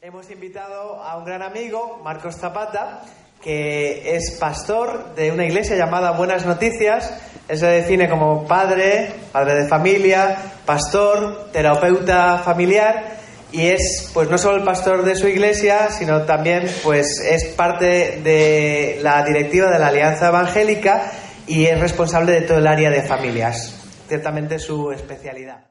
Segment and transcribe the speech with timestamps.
[0.00, 3.00] Hemos invitado a un gran amigo, Marcos Zapata,
[3.42, 7.20] que es pastor de una iglesia llamada Buenas Noticias.
[7.48, 13.16] Él se define como padre, padre de familia, pastor, terapeuta familiar
[13.50, 18.20] y es pues no solo el pastor de su iglesia, sino también pues es parte
[18.22, 21.10] de la directiva de la Alianza Evangélica
[21.48, 23.74] y es responsable de todo el área de familias.
[24.06, 25.67] Ciertamente su especialidad.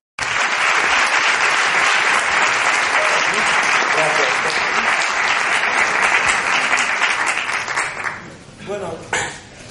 [8.68, 8.90] Bueno,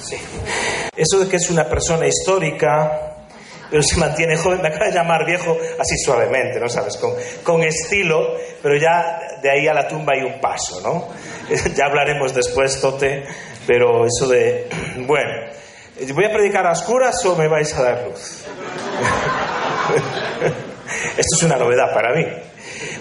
[0.01, 0.17] sí.
[0.95, 3.15] Eso de que es una persona histórica,
[3.69, 6.97] pero se mantiene joven, me acaba de llamar viejo así suavemente, ¿no sabes?
[6.97, 11.09] Con, con estilo, pero ya de ahí a la tumba hay un paso, ¿no?
[11.75, 13.23] ya hablaremos después, Tote,
[13.67, 14.67] pero eso de,
[15.05, 15.31] bueno,
[16.15, 18.45] ¿voy a predicar a oscuras o me vais a dar luz?
[21.17, 22.25] Esto es una novedad para mí.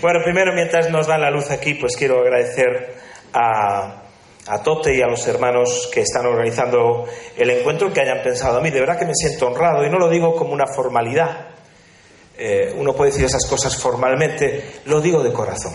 [0.02, 2.94] Bueno, primero, mientras nos dan la luz aquí, pues quiero agradecer
[3.32, 4.05] a
[4.48, 7.04] a Tote y a los hermanos que están organizando
[7.36, 8.70] el encuentro que hayan pensado a mí.
[8.70, 11.48] De verdad que me siento honrado y no lo digo como una formalidad.
[12.38, 15.74] Eh, uno puede decir esas cosas formalmente, lo digo de corazón.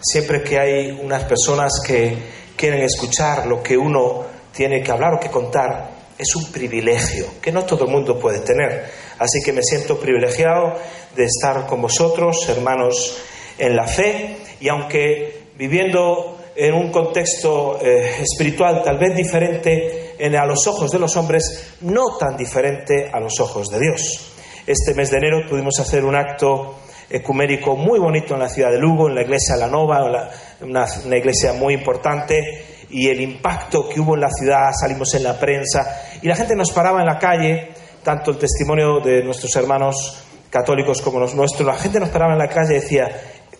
[0.00, 2.16] Siempre que hay unas personas que
[2.56, 7.50] quieren escuchar lo que uno tiene que hablar o que contar, es un privilegio que
[7.50, 8.86] no todo el mundo puede tener.
[9.18, 10.74] Así que me siento privilegiado
[11.16, 13.18] de estar con vosotros, hermanos
[13.58, 20.36] en la fe, y aunque viviendo en un contexto eh, espiritual tal vez diferente en,
[20.36, 24.32] a los ojos de los hombres, no tan diferente a los ojos de Dios.
[24.66, 26.76] Este mes de enero pudimos hacer un acto
[27.10, 30.30] ecumérico muy bonito en la ciudad de Lugo, en la iglesia La Nova,
[30.60, 35.24] una, una iglesia muy importante, y el impacto que hubo en la ciudad, salimos en
[35.24, 37.70] la prensa, y la gente nos paraba en la calle,
[38.02, 42.38] tanto el testimonio de nuestros hermanos católicos como los nuestros, la gente nos paraba en
[42.38, 43.08] la calle y decía,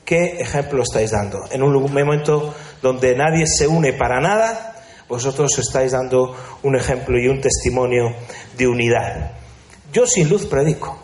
[0.04, 1.38] ¿qué ejemplo estáis dando?
[1.50, 4.74] En un momento donde nadie se une para nada,
[5.08, 8.14] vosotros estáis dando un ejemplo y un testimonio
[8.56, 9.32] de unidad.
[9.92, 10.98] Yo sin luz predico.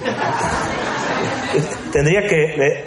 [1.92, 2.84] Tendría que,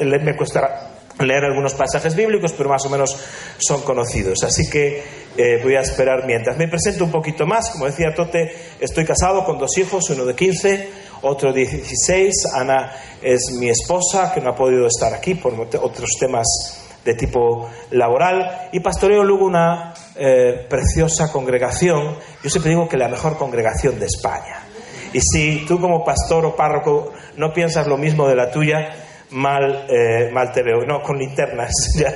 [0.00, 0.90] me cuesta
[1.20, 3.16] leer algunos pasajes bíblicos, pero más o menos
[3.58, 4.42] son conocidos.
[4.42, 5.02] Así que
[5.36, 6.56] eh, voy a esperar mientras.
[6.58, 7.70] Me presento un poquito más.
[7.70, 10.88] Como decía Tote, estoy casado con dos hijos, uno de 15,
[11.22, 12.34] otro de 16.
[12.54, 12.92] Ana
[13.22, 18.68] es mi esposa, que no ha podido estar aquí por otros temas de tipo laboral
[18.72, 24.06] y pastoreo luego una eh, preciosa congregación, yo siempre digo que la mejor congregación de
[24.06, 24.66] España.
[25.12, 28.90] Y si tú como pastor o párroco no piensas lo mismo de la tuya,
[29.30, 30.84] mal, eh, mal te veo.
[30.86, 32.14] No, con linternas ya,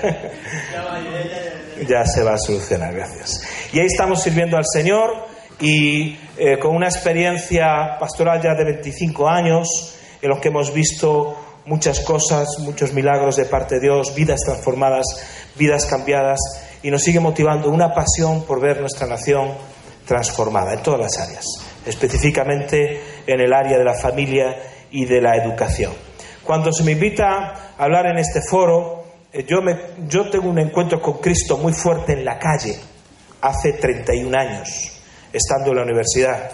[1.86, 3.42] ya se va a solucionar, gracias.
[3.72, 5.26] Y ahí estamos sirviendo al Señor
[5.60, 11.36] y eh, con una experiencia pastoral ya de 25 años en los que hemos visto
[11.66, 15.04] muchas cosas, muchos milagros de parte de Dios, vidas transformadas,
[15.56, 16.38] vidas cambiadas,
[16.82, 19.52] y nos sigue motivando una pasión por ver nuestra nación
[20.06, 21.46] transformada en todas las áreas,
[21.86, 24.56] específicamente en el área de la familia
[24.90, 25.92] y de la educación.
[26.44, 29.76] Cuando se me invita a hablar en este foro, eh, yo, me,
[30.06, 32.78] yo tengo un encuentro con Cristo muy fuerte en la calle,
[33.40, 34.92] hace 31 años,
[35.32, 36.50] estando en la universidad.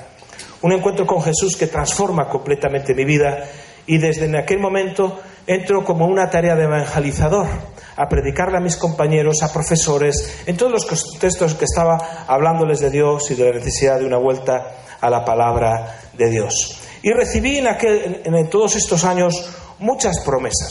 [0.62, 3.44] Un encuentro con Jesús que transforma completamente mi vida
[3.90, 5.18] y desde aquel momento
[5.48, 7.48] entro como una tarea de evangelizador,
[7.96, 12.88] a predicarle a mis compañeros, a profesores, en todos los contextos que estaba hablándoles de
[12.88, 16.80] Dios y de la necesidad de una vuelta a la palabra de Dios.
[17.02, 20.70] Y recibí en, aquel, en todos estos años muchas promesas.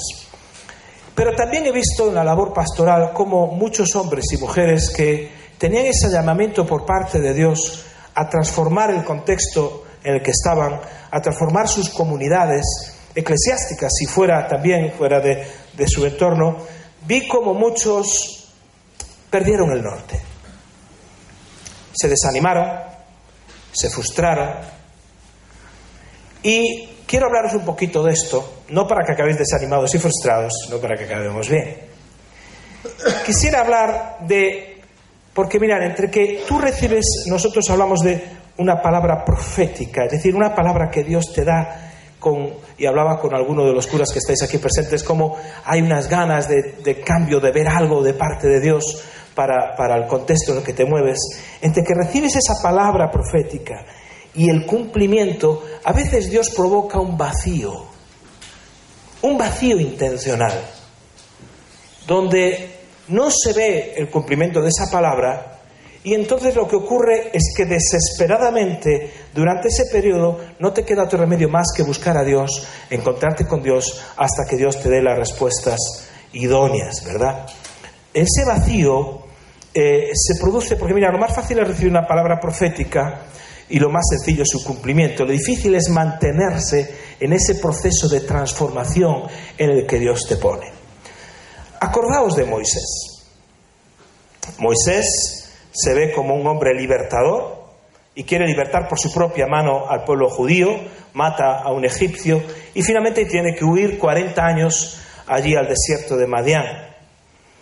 [1.14, 5.88] Pero también he visto en la labor pastoral como muchos hombres y mujeres que tenían
[5.88, 7.84] ese llamamiento por parte de Dios
[8.16, 10.80] a transformar el contexto en el que estaban,
[11.12, 16.58] a transformar sus comunidades, eclesiástica, si fuera también fuera de, de su entorno,
[17.06, 18.54] vi como muchos
[19.30, 20.20] perdieron el norte.
[21.94, 22.68] Se desanimaron,
[23.72, 24.56] se frustraron.
[26.44, 30.80] Y quiero hablaros un poquito de esto, no para que acabéis desanimados y frustrados, sino
[30.80, 31.78] para que acabemos bien.
[33.26, 34.82] Quisiera hablar de,
[35.34, 38.24] porque mirad, entre que tú recibes, nosotros hablamos de
[38.58, 41.89] una palabra profética, es decir, una palabra que Dios te da
[42.78, 46.48] y hablaba con alguno de los curas que estáis aquí presentes, como hay unas ganas
[46.48, 50.64] de, cambio, de ver algo de parte de Dios para, para el contexto en el
[50.64, 51.18] que te mueves.
[51.62, 53.86] Entre que recibes esa palabra profética
[54.34, 57.86] y el cumplimiento, a veces Dios provoca un vacío,
[59.22, 60.54] un vacío intencional,
[62.06, 65.59] donde no se ve el cumplimiento de esa palabra
[66.04, 71.20] y entonces lo que ocurre es que desesperadamente durante ese periodo no te queda otro
[71.20, 75.18] remedio más que buscar a Dios, encontrarte con Dios hasta que Dios te dé las
[75.18, 75.78] respuestas
[76.32, 77.46] idóneas, ¿verdad?
[78.14, 79.24] Ese vacío
[79.74, 83.26] eh, se produce porque, mira, lo más fácil es recibir una palabra profética
[83.68, 85.26] y lo más sencillo es su cumplimiento.
[85.26, 89.24] Lo difícil es mantenerse en ese proceso de transformación
[89.58, 90.72] en el que Dios te pone.
[91.82, 93.26] Acordaos de Moisés.
[94.58, 95.39] Moisés
[95.72, 97.60] se ve como un hombre libertador
[98.16, 100.70] y quiere libertar por su propia mano al pueblo judío,
[101.14, 102.42] mata a un egipcio
[102.74, 106.66] y finalmente tiene que huir 40 años allí al desierto de Madián.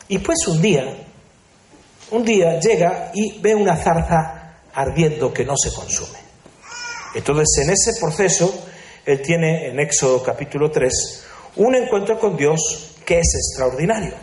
[0.07, 0.83] Y pues un día,
[2.11, 6.19] un día llega y ve una zarza ardiendo que no se consume.
[7.13, 8.67] Entonces en ese proceso
[9.05, 11.25] él tiene en Éxodo capítulo 3
[11.57, 14.13] un encuentro con Dios que es extraordinario.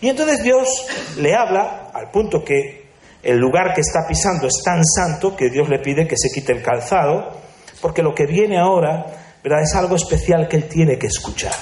[0.00, 2.87] Y entonces Dios le habla al punto que
[3.22, 6.52] el lugar que está pisando es tan santo que Dios le pide que se quite
[6.52, 7.32] el calzado,
[7.80, 9.06] porque lo que viene ahora
[9.42, 9.62] ¿verdad?
[9.62, 11.54] es algo especial que él tiene que escuchar.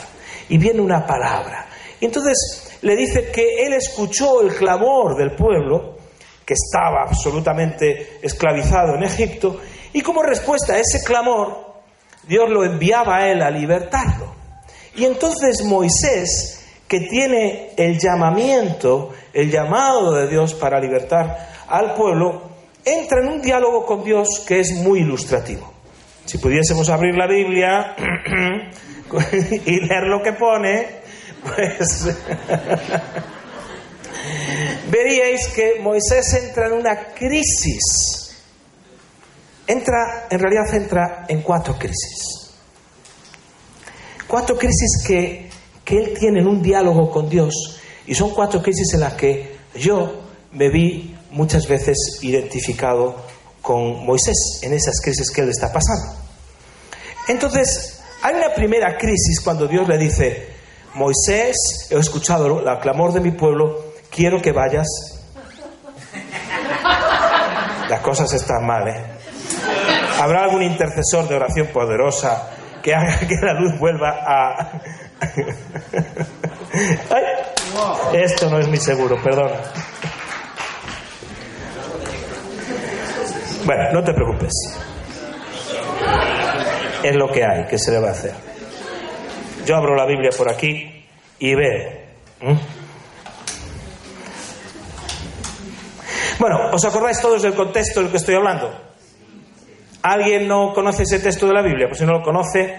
[0.49, 1.67] Y viene una palabra.
[2.01, 5.97] Y entonces le dice que él escuchó el clamor del pueblo,
[6.45, 9.61] que estaba absolutamente esclavizado en Egipto,
[9.93, 11.75] y como respuesta a ese clamor,
[12.29, 14.35] Dios lo enviaba a él a libertarlo.
[14.95, 22.51] Y entonces Moisés, que tiene el llamamiento, el llamado de Dios para libertar al pueblo,
[22.85, 25.73] entra en un diálogo con Dios que es muy ilustrativo.
[26.25, 27.95] Si pudiésemos abrir la Biblia
[29.67, 30.87] y leer lo que pone,
[31.43, 32.09] pues
[34.91, 38.35] veríais que Moisés entra en una crisis.
[39.67, 42.53] Entra, en realidad entra en cuatro crisis.
[44.27, 45.46] Cuatro crisis que,
[45.87, 49.57] que él tiene en un diálogo con Dios y son cuatro crisis en las que
[49.77, 53.15] yo me vi muchas veces identificado
[53.63, 56.13] con Moisés en esas crisis que él está pasando.
[57.29, 60.49] Entonces, hay una primera crisis cuando Dios le dice,
[60.95, 64.89] Moisés, he escuchado el clamor de mi pueblo, quiero que vayas.
[67.89, 69.05] Las cosas están mal, ¿eh?
[70.21, 72.56] ¿Habrá algún intercesor de oración poderosa
[72.87, 74.81] que haga que la luz vuelva a...
[78.13, 79.51] esto no es muy seguro, perdón.
[83.65, 84.53] Bueno, no te preocupes.
[87.03, 88.35] Es lo que hay, que se le va a hacer.
[89.65, 91.05] Yo abro la Biblia por aquí
[91.41, 91.91] y veo.
[96.39, 98.86] Bueno, ¿os acordáis todos del contexto del que estoy hablando?
[100.07, 101.89] ¿Alguien no conoce ese texto de la Biblia?
[101.89, 102.77] Pues si no lo conoce,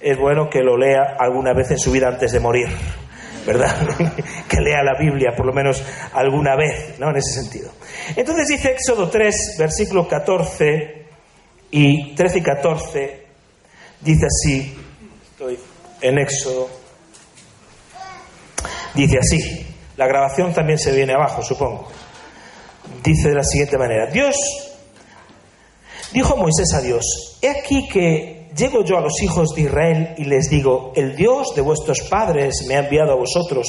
[0.00, 2.68] es bueno que lo lea alguna vez en su vida antes de morir,
[3.46, 3.76] ¿verdad?
[4.48, 5.84] que lea la Biblia por lo menos
[6.14, 7.10] alguna vez, ¿no?
[7.10, 7.70] En ese sentido.
[8.16, 11.04] Entonces dice Éxodo 3, versículos 14
[11.70, 13.26] y 13 y 14,
[14.00, 14.74] dice así,
[15.32, 15.58] estoy
[16.00, 16.70] en Éxodo,
[18.94, 19.66] dice así,
[19.98, 21.90] la grabación también se viene abajo, supongo.
[23.04, 24.69] Dice de la siguiente manera, Dios
[26.12, 30.24] Dijo Moisés a Dios, he aquí que llego yo a los hijos de Israel y
[30.24, 33.66] les digo, el Dios de vuestros padres me ha enviado a vosotros.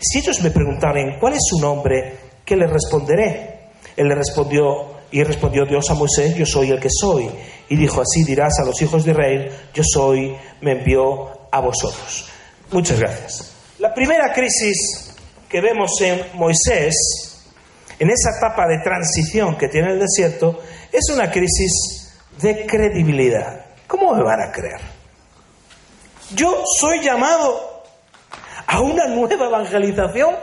[0.00, 2.16] Si ellos me preguntaren, ¿cuál es su nombre?
[2.44, 3.70] ¿Qué les responderé?
[3.96, 7.28] Él le respondió, y respondió Dios a Moisés, yo soy el que soy.
[7.68, 12.28] Y dijo, así dirás a los hijos de Israel, yo soy, me envió a vosotros.
[12.70, 13.52] Muchas gracias.
[13.78, 15.14] La primera crisis
[15.48, 16.94] que vemos en Moisés,
[17.98, 20.58] en esa etapa de transición que tiene el desierto,
[20.92, 23.64] es una crisis de credibilidad.
[23.86, 24.80] ¿Cómo me van a creer?
[26.34, 27.82] Yo soy llamado
[28.66, 30.34] a una nueva evangelización.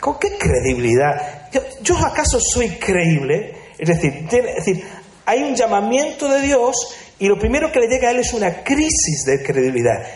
[0.00, 1.50] ¿Con qué credibilidad?
[1.82, 3.56] ¿Yo, acaso soy creíble?
[3.78, 4.86] Es decir, es decir,
[5.24, 6.76] hay un llamamiento de Dios
[7.18, 10.06] y lo primero que le llega a él es una crisis de credibilidad.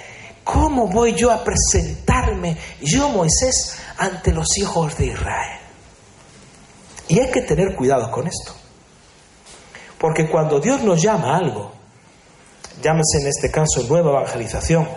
[0.44, 5.58] ¿Cómo voy yo a presentarme, yo Moisés, ante los hijos de Israel?
[7.10, 8.54] Y hay que tener cuidado con esto.
[9.98, 11.72] Porque cuando Dios nos llama a algo,
[12.80, 14.88] llámese en este caso nueva evangelización,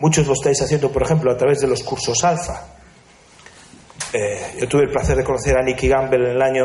[0.00, 2.66] muchos lo estáis haciendo, por ejemplo, a través de los cursos alfa.
[4.12, 6.64] Eh, yo tuve el placer de conocer a Nicky Gamble en el año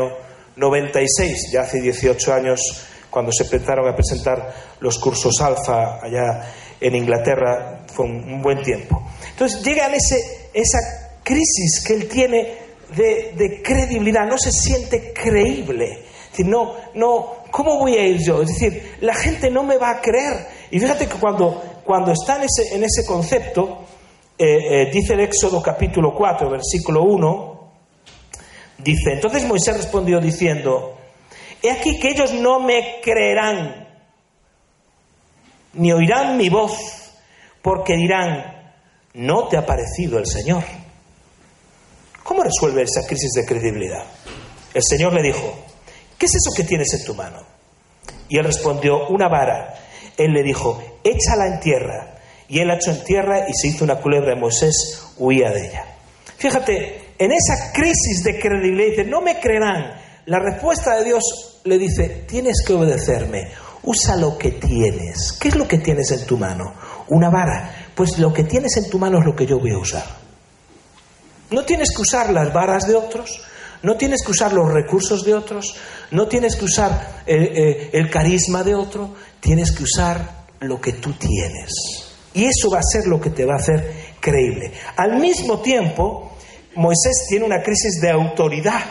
[0.56, 2.60] 96, ya hace 18 años,
[3.08, 9.00] cuando se empezaron a presentar los cursos alfa allá en Inglaterra, fue un, buen tiempo.
[9.30, 16.04] Entonces llega ese, esa crisis que él tiene de, credibilidad, no se siente creíble.
[16.32, 18.42] Es no, no, ¿cómo voy a ir yo?
[18.42, 20.46] Es decir, la gente no me va a creer.
[20.70, 23.84] Y fíjate que cuando, cuando está en ese, en ese concepto,
[24.38, 27.72] eh, eh, dice el Éxodo capítulo 4, versículo 1,
[28.78, 30.96] dice, entonces Moisés respondió diciendo,
[31.60, 33.88] he aquí que ellos no me creerán,
[35.72, 37.14] ni oirán mi voz,
[37.62, 38.72] porque dirán,
[39.14, 40.62] ¿no te ha parecido el Señor?
[42.28, 44.04] ¿Cómo resuelve esa crisis de credibilidad?
[44.74, 45.64] El Señor le dijo,
[46.18, 47.38] ¿qué es eso que tienes en tu mano?
[48.28, 49.72] Y él respondió, una vara.
[50.14, 52.18] Él le dijo, échala en tierra.
[52.46, 55.68] Y él la echó en tierra y se hizo una culebra y Moisés huía de
[55.68, 55.86] ella.
[56.36, 59.98] Fíjate, en esa crisis de credibilidad dice, no me creerán.
[60.26, 63.52] La respuesta de Dios le dice, tienes que obedecerme,
[63.84, 65.32] usa lo que tienes.
[65.32, 66.74] ¿Qué es lo que tienes en tu mano?
[67.08, 67.88] Una vara.
[67.94, 70.27] Pues lo que tienes en tu mano es lo que yo voy a usar.
[71.50, 73.40] No tienes que usar las varas de otros,
[73.82, 75.76] no tienes que usar los recursos de otros,
[76.10, 80.94] no tienes que usar el, eh, el carisma de otro, tienes que usar lo que
[80.94, 81.70] tú tienes.
[82.34, 84.72] Y eso va a ser lo que te va a hacer creíble.
[84.96, 86.32] Al mismo tiempo,
[86.74, 88.84] Moisés tiene una crisis de autoridad.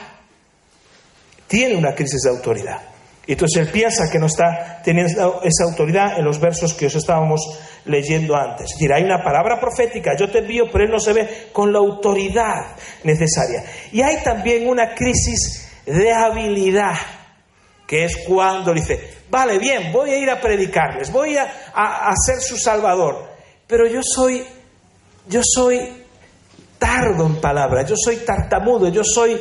[1.48, 2.82] Tiene una crisis de autoridad.
[3.28, 6.96] Y entonces él piensa que no está teniendo esa autoridad en los versos que os
[6.96, 7.42] estábamos
[7.84, 8.68] leyendo antes.
[8.68, 11.74] Es decir, hay una palabra profética, yo te envío, pero él no se ve con
[11.74, 13.66] la autoridad necesaria.
[13.92, 16.96] Y hay también una crisis de habilidad,
[17.86, 21.44] que es cuando dice, vale, bien, voy a ir a predicarles, voy a,
[21.74, 23.30] a, ser su salvador,
[23.66, 24.46] pero yo soy,
[25.28, 26.04] yo soy
[26.78, 29.40] tardo en palabras, yo soy tartamudo, yo soy,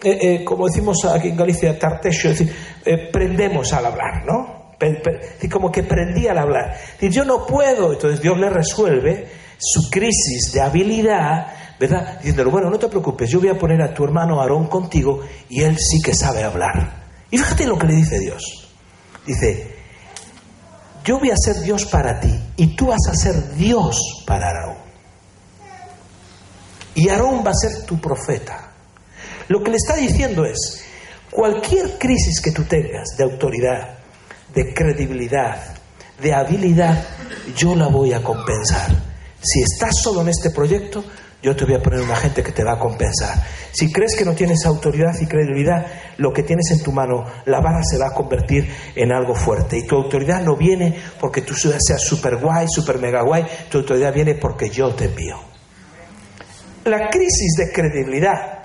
[0.00, 4.58] eh, eh, como decimos aquí en Galicia, tartesio, es decir, eh, prendemos al hablar, ¿no?
[5.42, 6.76] Y como que prendí al hablar.
[7.00, 9.26] Y yo no puedo, entonces Dios le resuelve
[9.58, 11.48] su crisis de habilidad,
[11.80, 12.18] ¿verdad?
[12.18, 15.62] Diciéndole, bueno, no te preocupes, yo voy a poner a tu hermano Aarón contigo y
[15.62, 17.08] él sí que sabe hablar.
[17.28, 18.72] Y fíjate lo que le dice Dios.
[19.26, 19.74] Dice,
[21.04, 24.76] yo voy a ser Dios para ti y tú vas a ser Dios para Aarón.
[26.94, 28.67] Y Aarón va a ser tu profeta.
[29.48, 30.84] Lo que le está diciendo es,
[31.30, 33.98] cualquier crisis que tú tengas de autoridad,
[34.54, 35.74] de credibilidad,
[36.20, 37.04] de habilidad,
[37.56, 38.90] yo la voy a compensar.
[39.40, 41.04] Si estás solo en este proyecto,
[41.40, 43.40] yo te voy a poner una gente que te va a compensar.
[43.70, 45.86] Si crees que no tienes autoridad y credibilidad,
[46.16, 49.78] lo que tienes en tu mano, la vara se va a convertir en algo fuerte.
[49.78, 54.12] Y tu autoridad no viene porque tú seas super guay, super mega guay, tu autoridad
[54.12, 55.36] viene porque yo te envío.
[56.84, 58.57] La crisis de credibilidad,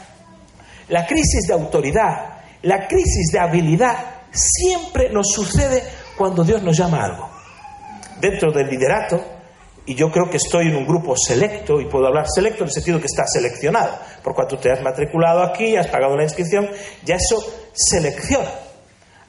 [0.89, 3.95] la crisis de autoridad, la crisis de habilidad
[4.31, 5.83] siempre nos sucede
[6.17, 7.29] cuando Dios nos llama a algo.
[8.19, 9.21] Dentro del liderato,
[9.85, 12.73] y yo creo que estoy en un grupo selecto, y puedo hablar selecto en el
[12.73, 16.69] sentido que está seleccionado, por cuanto te has matriculado aquí, has pagado la inscripción,
[17.03, 18.49] ya eso selecciona.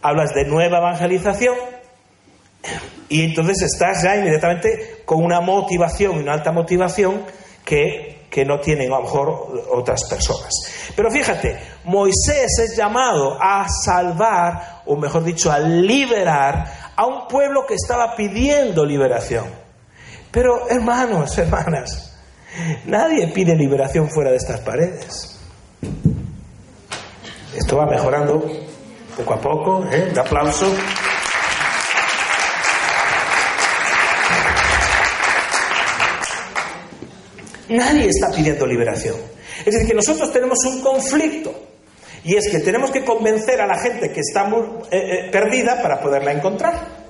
[0.00, 1.56] Hablas de nueva evangelización,
[3.08, 7.25] y entonces estás ya inmediatamente con una motivación, una alta motivación
[7.64, 10.50] que, que no tienen a lo mejor otras personas.
[10.96, 17.64] Pero fíjate, Moisés es llamado a salvar, o mejor dicho, a liberar a un pueblo
[17.64, 19.44] que estaba pidiendo liberación.
[20.32, 22.18] Pero hermanos, hermanas,
[22.86, 25.38] nadie pide liberación fuera de estas paredes.
[27.56, 28.44] Esto va mejorando
[29.16, 30.08] poco a poco, ¿eh?
[30.10, 30.66] Un aplauso.
[37.68, 39.16] Nadie está pidiendo liberación.
[39.64, 41.54] Es decir, que nosotros tenemos un conflicto.
[42.25, 46.00] Y es que tenemos que convencer a la gente que está eh, eh, perdida para
[46.00, 47.04] poderla encontrar.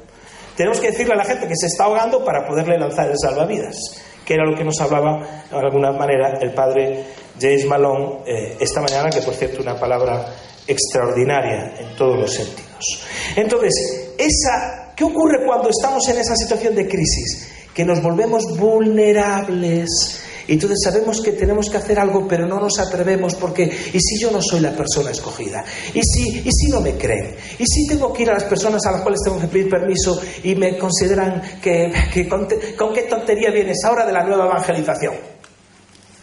[0.57, 3.77] Tenemos que decirle a la gente que se está ahogando para poderle lanzar el salvavidas,
[4.25, 7.05] que era lo que nos hablaba de alguna manera el padre
[7.41, 10.27] James Malone eh, esta mañana, que por cierto una palabra
[10.67, 13.05] extraordinaria en todos los sentidos.
[13.37, 17.53] Entonces, esa, ¿qué ocurre cuando estamos en esa situación de crisis?
[17.75, 23.35] Que nos volvemos vulnerables entonces sabemos que tenemos que hacer algo, pero no nos atrevemos
[23.35, 25.65] porque, ¿y si yo no soy la persona escogida?
[25.95, 27.35] ¿Y si, y si no me creen?
[27.59, 30.21] ¿Y si tengo que ir a las personas a las cuales tengo que pedir permiso
[30.43, 31.93] y me consideran que,
[32.29, 32.47] con,
[32.77, 35.15] con qué tontería vienes ahora de la nueva evangelización?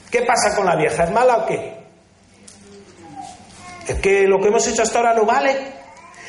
[0.10, 1.06] ¿Qué pasa con la vieja?
[1.06, 1.82] ¿Es mala o qué?
[3.88, 5.52] ¿Es que lo que hemos hecho hasta ahora no vale?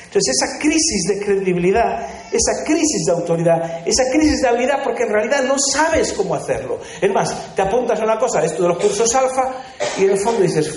[0.05, 5.11] Entonces esa crisis de credibilidad, esa crisis de autoridad, esa crisis de habilidad, porque en
[5.11, 6.81] realidad no sabes cómo hacerlo.
[7.01, 9.53] Es más, te apuntas a una cosa, esto de los cursos alfa,
[9.99, 10.75] y en el fondo dices,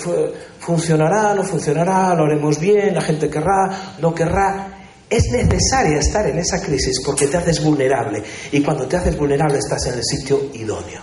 [0.59, 4.71] funcionará, no funcionará, lo haremos bien, la gente querrá, no querrá.
[5.09, 8.23] Es necesaria estar en esa crisis porque te haces vulnerable.
[8.51, 11.01] Y cuando te haces vulnerable estás en el sitio idóneo.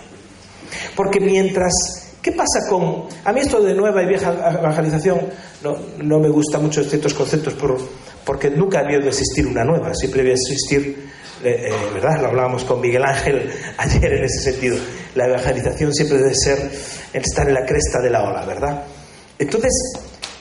[0.95, 3.03] Porque mientras ¿Qué pasa con.?
[3.25, 5.19] A mí esto de nueva y vieja evangelización
[5.61, 7.77] no, no me gusta mucho ciertos conceptos por,
[8.23, 11.09] porque nunca había de existir una nueva, siempre debe existir,
[11.43, 12.21] eh, eh, ¿verdad?
[12.21, 14.77] Lo hablábamos con Miguel Ángel ayer en ese sentido.
[15.15, 16.71] La evangelización siempre debe ser
[17.11, 18.83] estar en la cresta de la ola, ¿verdad?
[19.37, 19.73] Entonces,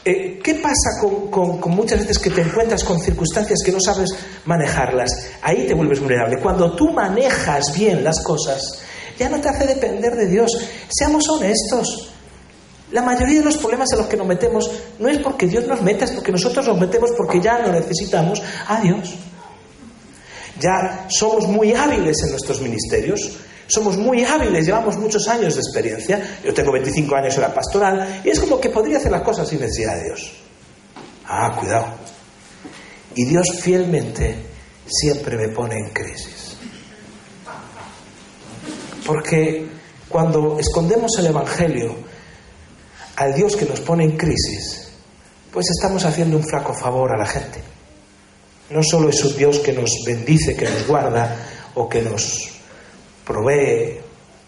[0.04, 4.10] eh, ¿qué pasa con, muchas veces que te encuentras con circunstancias que no sabes
[4.44, 5.10] manejarlas?
[5.42, 6.38] Ahí te vuelves vulnerable.
[6.38, 8.82] Cuando tú manejas bien las cosas,
[9.18, 10.50] ya no te hace depender de Dios.
[10.88, 12.10] Seamos honestos.
[12.90, 15.80] La mayoría de los problemas en los que nos metemos no es porque Dios nos
[15.80, 19.14] meta, es porque nosotros nos metemos porque ya no necesitamos a Dios.
[20.60, 23.32] Ya somos muy hábiles en nuestros ministerios,
[23.66, 26.38] somos muy hábiles, llevamos muchos años de experiencia.
[26.44, 29.48] Yo tengo 25 años en la pastoral y es como que podría hacer las cosas
[29.48, 30.32] sin necesidad de Dios.
[31.26, 31.86] Ah, cuidado.
[33.14, 34.36] Y Dios fielmente
[34.86, 36.41] siempre me pone en crisis.
[39.06, 39.66] Porque
[40.08, 41.94] cuando escondemos el Evangelio
[43.16, 44.92] al Dios que nos pone en crisis,
[45.52, 47.60] pues estamos haciendo un flaco favor a la gente.
[48.70, 51.36] No solo es un Dios que nos bendice, que nos guarda
[51.74, 52.60] o que nos
[53.24, 54.00] provee,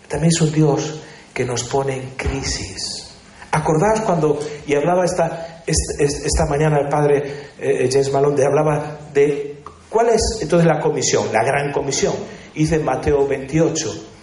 [0.08, 1.00] también es un Dios
[1.32, 3.10] que nos pone en crisis.
[3.50, 10.08] Acordaos cuando, y hablaba esta, esta, mañana el padre eh, James Malonde, hablaba de cuál
[10.10, 12.14] es entonces la comisión, la gran comisión.
[12.54, 14.13] Dice en Mateo 28,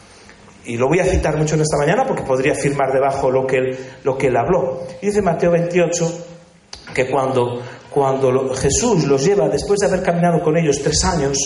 [0.65, 3.57] y lo voy a citar mucho en esta mañana porque podría firmar debajo lo que
[3.57, 4.83] él, lo que él habló.
[5.01, 6.25] Dice Mateo 28
[6.93, 11.37] que cuando, cuando Jesús los lleva, después de haber caminado con ellos tres años,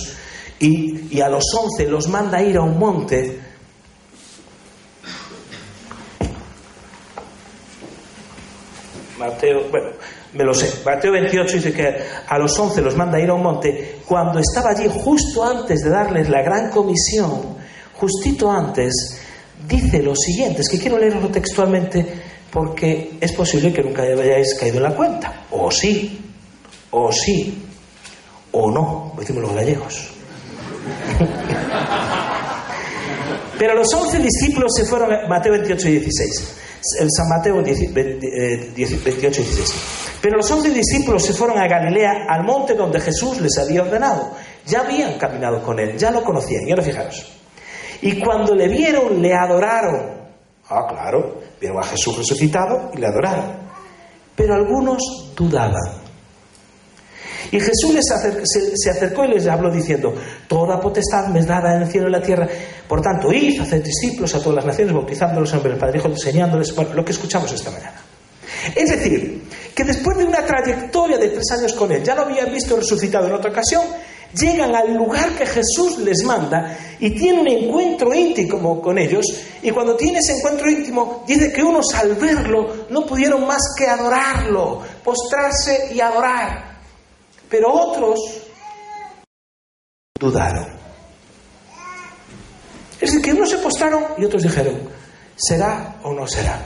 [0.60, 3.40] y, y a los once los manda a ir a un monte,
[9.18, 9.90] Mateo, bueno,
[10.34, 10.82] me lo sé.
[10.86, 11.96] Mateo 28 dice que
[12.28, 14.00] a los once los manda a ir a un monte.
[14.06, 17.56] Cuando estaba allí, justo antes de darles la gran comisión,
[17.98, 19.20] justito antes,
[19.68, 22.06] dice lo siguiente, es que quiero leerlo textualmente
[22.52, 25.46] porque es posible que nunca hayáis caído en la cuenta.
[25.52, 26.22] O sí,
[26.92, 27.62] o sí,
[28.52, 30.12] o no, decimos los gallegos.
[33.58, 36.56] Pero los once discípulos se fueron a Mateo 28 y 16.
[37.00, 39.74] El San Mateo 28 eh, y 16.
[40.22, 44.32] Pero los once discípulos se fueron a Galilea, al monte donde Jesús les había ordenado.
[44.66, 46.68] Ya habían caminado con él, ya lo conocían.
[46.68, 47.32] Y ahora fijaros.
[48.06, 50.00] Y cuando le vieron, le adoraron.
[50.70, 53.46] Ah, claro, vieron a Jesús resucitado y le adoraron.
[54.36, 56.06] Pero algunos dudaban.
[57.52, 58.06] Y Jesús les
[58.76, 60.14] se, acercó y les habló diciendo,
[60.48, 62.48] Toda potestad me es dada en el cielo y en la tierra.
[62.88, 66.08] Por tanto, id, haced discípulos a todas las naciones, bautizándolos en nombre del Padre Hijo,
[66.08, 68.02] enseñándoles lo que escuchamos esta mañana.
[68.76, 72.52] Es decir, que después de una trayectoria de tres años con Él, ya lo habían
[72.52, 73.84] visto resucitado en otra ocasión,
[74.36, 79.26] llegan al lugar que Jesús les manda y tienen un encuentro íntimo con ellos.
[79.62, 83.88] Y cuando tiene ese encuentro íntimo, dice que unos al verlo no pudieron más que
[83.88, 86.76] adorarlo, postrarse y adorar.
[87.50, 88.20] Pero otros
[90.20, 90.68] dudaron.
[92.94, 94.90] Es decir, que unos se postraron y otros dijeron,
[95.36, 96.60] ¿será o no será?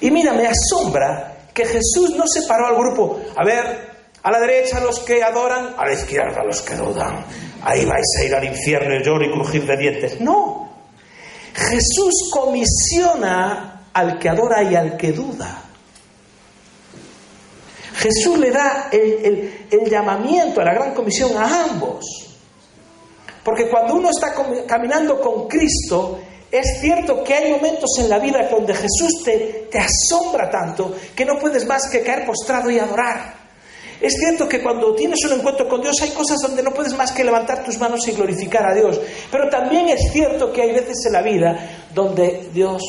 [0.00, 3.20] Y mira, me asombra que Jesús no separó al grupo.
[3.36, 3.87] A ver,
[4.22, 7.24] a la derecha los que adoran, a la izquierda los que dudan.
[7.62, 10.20] Ahí vais a ir al infierno y llorar y crujir de dientes.
[10.20, 10.68] No.
[11.54, 15.64] Jesús comisiona al que adora y al que duda.
[17.96, 22.04] Jesús le da el, el, llamamiento a la gran comisión a ambos.
[23.42, 24.32] Porque cuando uno está
[24.66, 29.78] caminando con Cristo, es cierto que hay momentos en la vida donde Jesús te, te
[29.78, 33.37] asombra tanto que no puedes más que caer postrado y adorar.
[34.00, 37.10] Es cierto que cuando tienes un encuentro con Dios hay cosas donde no puedes más
[37.10, 39.00] que levantar tus manos y glorificar a Dios.
[39.30, 42.82] Pero también es cierto que hay veces en la vida donde Dios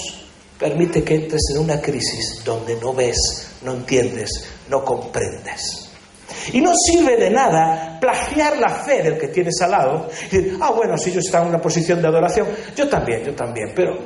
[0.60, 5.89] permite que entres en una crisis donde no ves, no entiendes, no comprendes.
[6.54, 10.58] Y no sirve de nada plagiar la fe del que tienes al lado y decir,
[10.62, 13.98] ah, bueno, si yo está en una posición de adoración, yo también, yo también, pero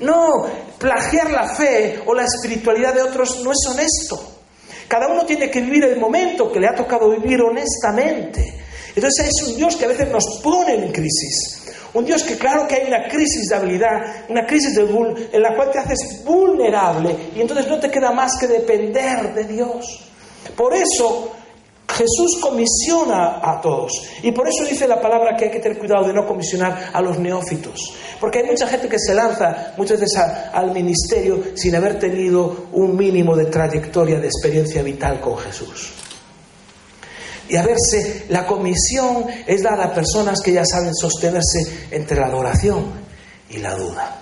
[0.00, 0.46] no,
[0.78, 4.37] plagiar la fe o la espiritualidad de otros no es honesto.
[4.88, 8.54] Cada uno tiene que vivir el momento que le ha tocado vivir honestamente.
[8.96, 11.66] Entonces es un Dios que a veces nos pone en crisis.
[11.94, 15.54] Un Dios que claro que hay una crisis de habilidad, una crisis de en la
[15.54, 20.10] cual te haces vulnerable y entonces no te queda más que depender de Dios.
[20.56, 21.32] Por eso
[21.88, 23.92] Jesús comisiona a todos.
[24.22, 27.00] Y por eso dice la palabra que hay que tener cuidado de no comisionar a
[27.00, 27.94] los neófitos.
[28.20, 30.18] Porque hay mucha gente que se lanza muchas veces
[30.52, 35.92] al ministerio sin haber tenido un mínimo de trayectoria, de experiencia vital con Jesús.
[37.48, 42.26] Y a verse, la comisión es dada a personas que ya saben sostenerse entre la
[42.26, 42.84] adoración
[43.48, 44.20] y la duda.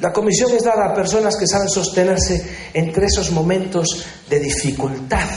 [0.00, 5.28] La comisión es dada a personas que saben sostenerse entre esos momentos de dificultad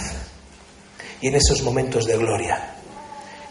[1.22, 2.76] y en esos momentos de gloria.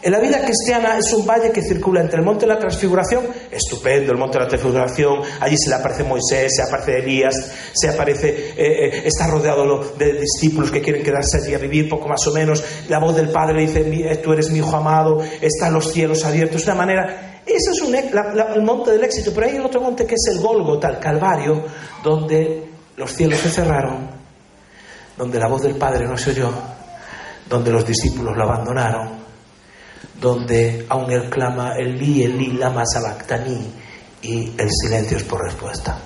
[0.03, 3.23] En la vida cristiana es un valle que circula entre el monte de la transfiguración,
[3.51, 7.89] estupendo el monte de la transfiguración, allí se le aparece Moisés, se aparece Elías, se
[7.89, 12.25] aparece, eh, eh, está rodeado de discípulos que quieren quedarse allí a vivir poco más
[12.25, 16.25] o menos, la voz del Padre dice, tú eres mi hijo amado, están los cielos
[16.25, 20.07] abiertos, de una manera, Ese es un, el monte del éxito, pero hay otro monte
[20.07, 21.63] que es el Gólgota, el Calvario,
[22.03, 22.63] donde
[22.97, 24.09] los cielos se cerraron,
[25.15, 26.51] donde la voz del Padre no se oyó,
[27.51, 29.09] donde los discípulos lo abandonaron,
[30.21, 33.73] donde aún él clama el li, el li, lama sabactani,
[34.21, 35.99] y el silencio es por respuesta.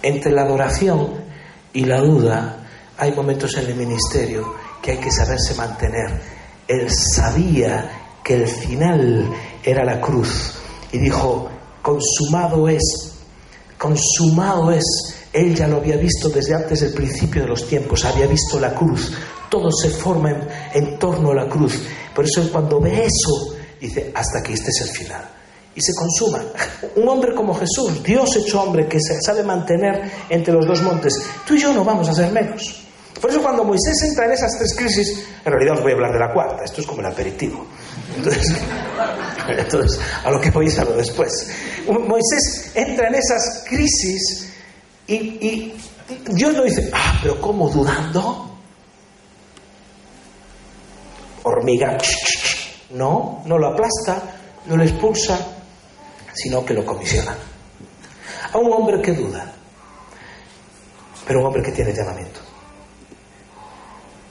[0.00, 1.14] Entre la adoración
[1.72, 2.58] y la duda
[2.96, 6.22] hay momentos en el ministerio que hay que saberse mantener.
[6.68, 7.90] Él sabía
[8.22, 9.32] que el final
[9.64, 10.54] era la cruz
[10.92, 11.50] y dijo,
[11.82, 13.18] consumado es,
[13.76, 14.84] consumado es.
[15.32, 18.74] Él ya lo había visto desde antes del principio de los tiempos, había visto la
[18.74, 19.12] cruz,
[19.48, 20.32] todo se forma
[20.74, 21.80] en, torno a la cruz.
[22.14, 25.22] Por eso cuando ve eso, dice, hasta que este es el final.
[25.74, 26.42] Y se consuma.
[26.96, 31.14] Un hombre como Jesús, Dios hecho hombre, que se sabe mantener entre los dos montes,
[31.46, 32.86] tú y yo no vamos a ser menos.
[33.20, 36.12] Por eso cuando Moisés entra en esas tres crisis, en realidad os voy a hablar
[36.12, 37.66] de la cuarta, esto es como el aperitivo.
[38.16, 38.56] Entonces,
[40.24, 41.50] a lo que voy es a lo después.
[41.86, 44.49] Moisés entra en esas crisis
[45.14, 45.74] y,
[46.28, 48.50] Dios no dice, ah, pero ¿cómo dudando?
[51.42, 51.96] Hormiga,
[52.90, 54.22] no, no lo aplasta,
[54.66, 55.38] no lo expulsa,
[56.32, 57.36] sino que lo comisiona.
[58.52, 59.52] A un hombre que duda,
[61.26, 62.40] pero un hombre que tiene llamamiento.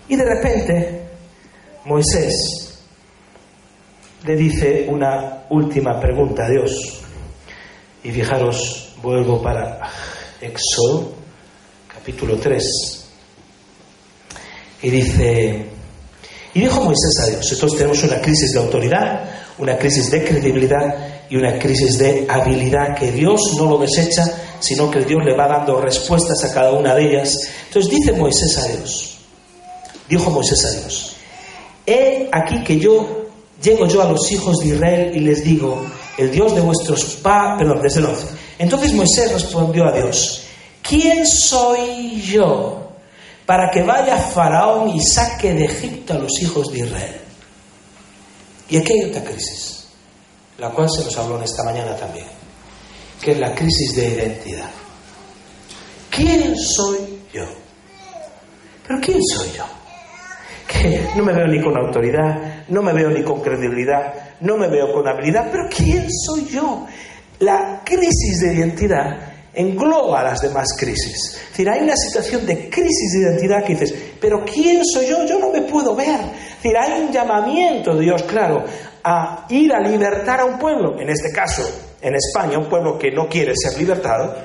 [0.08, 1.10] Y de repente
[1.86, 2.80] Moisés
[4.26, 7.02] le dice una última pregunta a Dios.
[8.04, 9.80] Y fijaros, vuelvo para
[10.42, 11.14] Éxodo,
[11.94, 13.06] capítulo 3.
[14.82, 15.66] Y dice,
[16.54, 21.28] y dijo Moisés a Dios, entonces tenemos una crisis de autoridad, una crisis de credibilidad
[21.30, 24.24] y una crisis de habilidad que Dios no lo desecha,
[24.60, 27.36] sino que Dios le va dando respuestas a cada una de ellas.
[27.68, 29.10] Entonces dice Moisés a Dios,
[30.10, 31.16] Dijo Moisés a Dios,
[31.86, 33.19] he aquí que yo
[33.62, 35.86] llego yo a los hijos de Israel y les digo,
[36.18, 38.28] el Dios de vuestros padres, perdón, desde el 11.
[38.60, 40.44] Entonces Moisés respondió a Dios,
[40.82, 42.92] ¿quién soy yo
[43.46, 47.22] para que vaya Faraón y saque de Egipto a los hijos de Israel?
[48.70, 49.88] Y aquí hay otra crisis,
[50.58, 52.28] la cual se nos habló en esta mañana también,
[53.22, 54.70] que es la crisis de identidad.
[56.10, 56.98] ¿Quién soy
[57.34, 57.46] yo?
[58.88, 59.64] ¿Pero quién soy yo?
[60.68, 64.68] que no me veo ni con autoridad, no me veo ni con credibilidad, no me
[64.68, 66.86] veo con habilidad, pero ¿quién soy yo?
[67.40, 71.36] La crisis de identidad engloba las demás crisis.
[71.36, 75.26] Es decir, hay una situación de crisis de identidad que dices, pero ¿quién soy yo?
[75.26, 76.20] Yo no me puedo ver.
[76.20, 78.64] Es decir, hay un llamamiento de Dios, claro,
[79.04, 81.64] a ir a libertar a un pueblo, en este caso,
[82.02, 84.36] en España, un pueblo que no quiere ser libertado,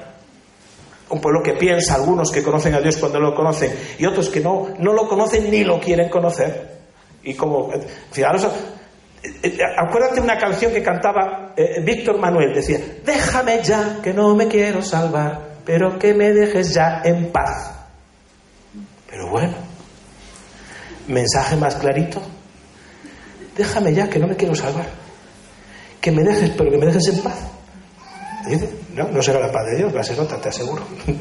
[1.11, 4.41] un pueblo que piensa, algunos que conocen a Dios cuando lo conocen y otros que
[4.41, 6.84] no, no lo conocen ni lo quieren conocer.
[7.25, 7.71] Y como,
[8.11, 8.45] fijaros,
[9.23, 14.35] eh, eh, acuérdate una canción que cantaba eh, Víctor Manuel, decía, déjame ya, que no
[14.35, 17.73] me quiero salvar, pero que me dejes ya en paz.
[19.09, 19.55] Pero bueno,
[21.09, 22.21] mensaje más clarito,
[23.57, 24.87] déjame ya, que no me quiero salvar,
[26.01, 27.51] que me dejes, pero que me dejes en paz.
[28.95, 30.83] No, no será la paz de Dios, va a ser otra, te aseguro.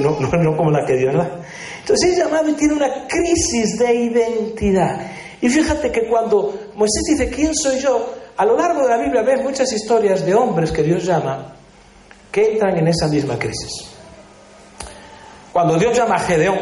[0.00, 1.40] No, no, como la que Dios da.
[1.80, 5.10] Entonces es llamado y tiene una crisis de identidad.
[5.42, 8.14] Y fíjate que cuando Moisés dice, ¿quién soy yo?
[8.36, 11.56] A lo largo de la Biblia ves muchas historias de hombres que Dios llama
[12.30, 13.88] que entran en esa misma crisis.
[15.52, 16.58] Cuando Dios llama a Gedeón,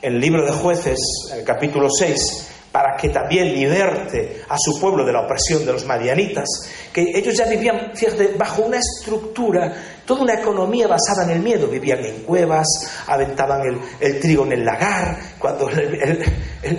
[0.00, 0.98] el libro de jueces,
[1.34, 5.84] el capítulo 6, para que también liberte a su pueblo de la opresión de los
[5.86, 6.46] madianitas,
[6.92, 11.68] que ellos ya vivían, fíjate, bajo una estructura, toda una economía basada en el miedo,
[11.68, 12.66] vivían en cuevas,
[13.06, 13.60] aventaban
[14.00, 15.70] el, trigo en el lagar, cuando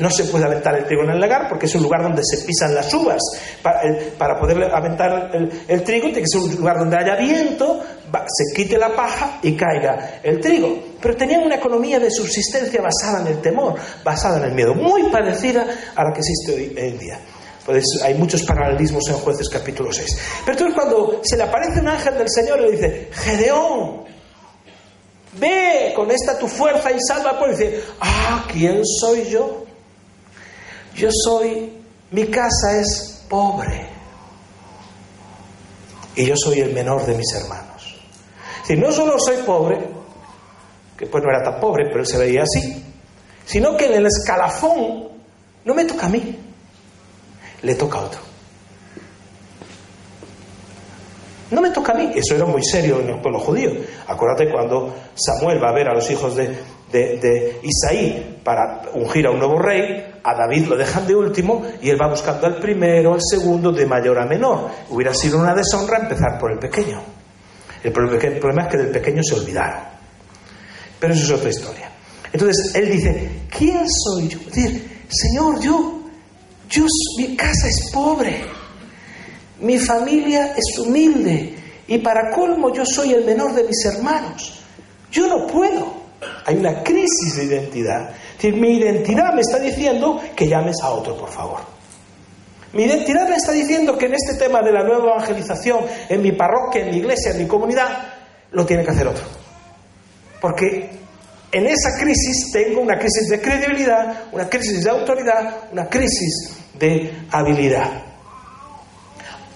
[0.02, 2.46] no se puede aventar el trigo en el lagar porque es un lugar donde se
[2.46, 3.22] pisan las uvas,
[3.64, 7.80] para, poder aventar el, trigo tiene que ser un lugar donde haya viento,
[8.28, 10.78] se quite la paja y caiga el trigo.
[11.02, 15.10] Pero tenían una economía de subsistencia basada en el temor, basada en el miedo, muy
[15.10, 15.66] parecida
[15.96, 17.18] a la que existe hoy en día.
[17.66, 20.18] Pues hay muchos paralelismos en Jueces capítulo 6.
[20.46, 24.04] Pero entonces cuando se le aparece un ángel del Señor le dice, Gedeón,
[25.34, 29.66] ve con esta tu fuerza y salva al dice, ah, ¿quién soy yo?
[30.96, 31.72] Yo soy,
[32.12, 33.88] mi casa es pobre.
[36.16, 38.02] Y yo soy el menor de mis hermanos.
[38.66, 39.80] Si no solo soy pobre,
[40.98, 42.84] que pues no era tan pobre, pero se veía así,
[43.46, 45.10] sino que en el escalafón
[45.64, 46.38] no me toca a mí,
[47.64, 48.32] le toca a otro.
[51.52, 52.12] No me toca a mí.
[52.16, 53.72] Eso era muy serio en el pueblo judío.
[54.08, 56.58] Acuérdate cuando Samuel va a ver a los hijos de,
[56.92, 61.90] de, Isaí para ungir a un nuevo rey, a David lo dejan de último y
[61.90, 64.70] él va buscando al primero, al segundo, de mayor a menor.
[64.90, 67.02] Hubiera sido una deshonra empezar por el pequeño.
[67.84, 69.82] El problema es que del pequeño se olvidaron.
[71.00, 71.92] Pero eso es otra historia.
[72.32, 74.40] Entonces él dice, ¿quién soy yo?
[74.46, 76.01] Decir, Señor, yo,
[76.72, 76.86] yo,
[77.18, 78.46] mi casa es pobre,
[79.60, 81.56] mi familia es humilde
[81.88, 84.64] y para colmo yo soy el menor de mis hermanos.
[85.12, 86.02] Yo no puedo.
[86.46, 88.12] Hay una crisis de identidad.
[88.44, 91.60] mi identidad me está diciendo que llames a otro, por favor.
[92.74, 96.32] Mi identidad me está diciendo que en este tema de la nueva evangelización, en mi
[96.32, 97.90] parroquia, en mi iglesia, en mi comunidad,
[98.52, 99.26] lo tiene que hacer otro.
[100.40, 100.90] Porque
[101.52, 107.26] en esa crisis tengo una crisis de credibilidad, una crisis de autoridad, una crisis de
[107.32, 108.04] habilidad.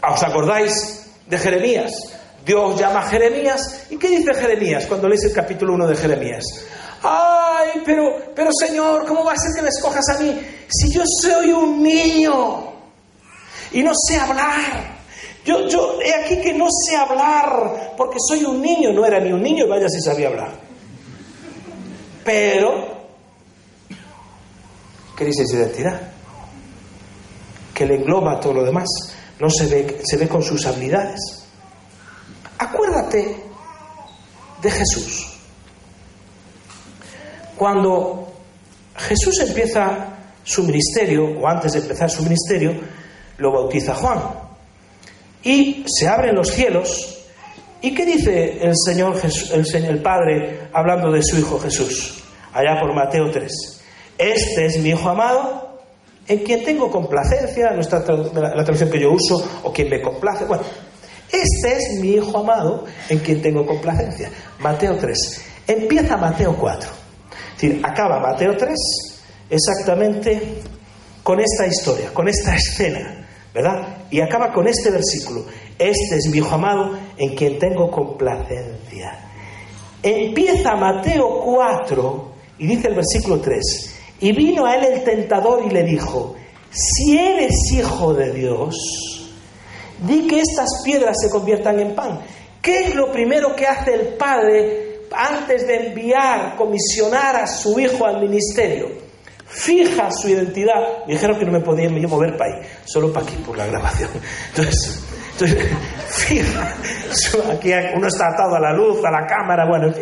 [0.07, 1.91] ¿Os acordáis de Jeremías?
[2.45, 3.87] Dios llama a Jeremías.
[3.89, 6.43] ¿Y qué dice Jeremías cuando lees el capítulo 1 de Jeremías?
[7.01, 11.03] Ay, pero, pero Señor, ¿cómo va a ser que me escojas a mí si yo
[11.21, 12.73] soy un niño
[13.71, 14.95] y no sé hablar?
[15.43, 18.91] Yo, yo, he aquí que no sé hablar porque soy un niño.
[18.91, 20.53] No era ni un niño, vaya si sabía hablar.
[22.23, 23.05] Pero,
[25.15, 26.01] crisis de identidad,
[27.75, 28.87] que le engloba todo lo demás.
[29.39, 31.45] No se ve, se ve con sus habilidades.
[32.57, 33.35] Acuérdate
[34.61, 35.37] de Jesús.
[37.57, 38.33] Cuando
[38.95, 40.07] Jesús empieza
[40.43, 42.73] su ministerio, o antes de empezar su ministerio,
[43.37, 44.19] lo bautiza Juan.
[45.43, 47.25] Y se abren los cielos.
[47.81, 49.19] ¿Y qué dice el Señor,
[49.53, 52.23] el, Señor, el Padre hablando de su Hijo Jesús?
[52.53, 53.51] Allá por Mateo 3.
[54.17, 55.64] Este es mi Hijo amado,
[56.27, 60.45] en quien tengo complacencia, nuestra, la traducción que yo uso, o quien me complace.
[60.45, 60.63] Bueno,
[61.31, 64.29] este es mi Hijo amado en quien tengo complacencia.
[64.59, 65.41] Mateo 3.
[65.67, 66.89] Empieza Mateo 4.
[67.55, 68.75] Es decir, acaba Mateo 3
[69.49, 70.61] exactamente
[71.23, 74.05] con esta historia, con esta escena, ¿verdad?
[74.11, 75.45] Y acaba con este versículo.
[75.77, 79.19] Este es mi Hijo amado en quien tengo complacencia.
[80.01, 83.94] Empieza Mateo 4 y dice el versículo 3.
[84.25, 86.35] Y vino a él el tentador y le dijo,
[86.71, 88.75] si eres hijo de Dios,
[89.99, 92.19] Di que estas piedras se conviertan en pan.
[92.61, 98.05] ¿Qué es lo primero que hace el Padre antes de enviar, comisionar a su hijo
[98.05, 98.87] al ministerio?
[99.47, 101.05] Fija su identidad.
[101.07, 104.09] dijeron que no me podía mover para ahí, solo para aquí, por la grabación.
[104.49, 105.01] Entonces,
[106.09, 106.75] fija.
[107.51, 109.93] aquí uno está atado a la luz, a la cámara, bueno,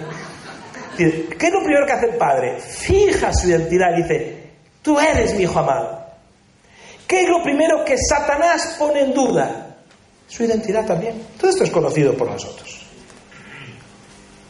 [0.98, 2.60] ¿Qué es lo primero que hace el Padre?
[2.60, 4.44] Fija su identidad y dice,
[4.82, 6.04] tú eres mi hijo amado.
[7.08, 9.64] ¿Qué es lo primero que Satanás pone en duda?
[10.34, 11.22] su identidad también.
[11.40, 12.86] Todo esto es conocido por nosotros.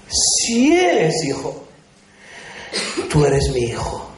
[0.09, 1.65] Si eres hijo,
[3.09, 4.09] tú eres mi hijo.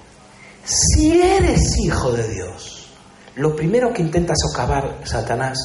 [0.64, 2.88] Si eres hijo de Dios,
[3.36, 5.58] lo primero que intenta socavar Satanás,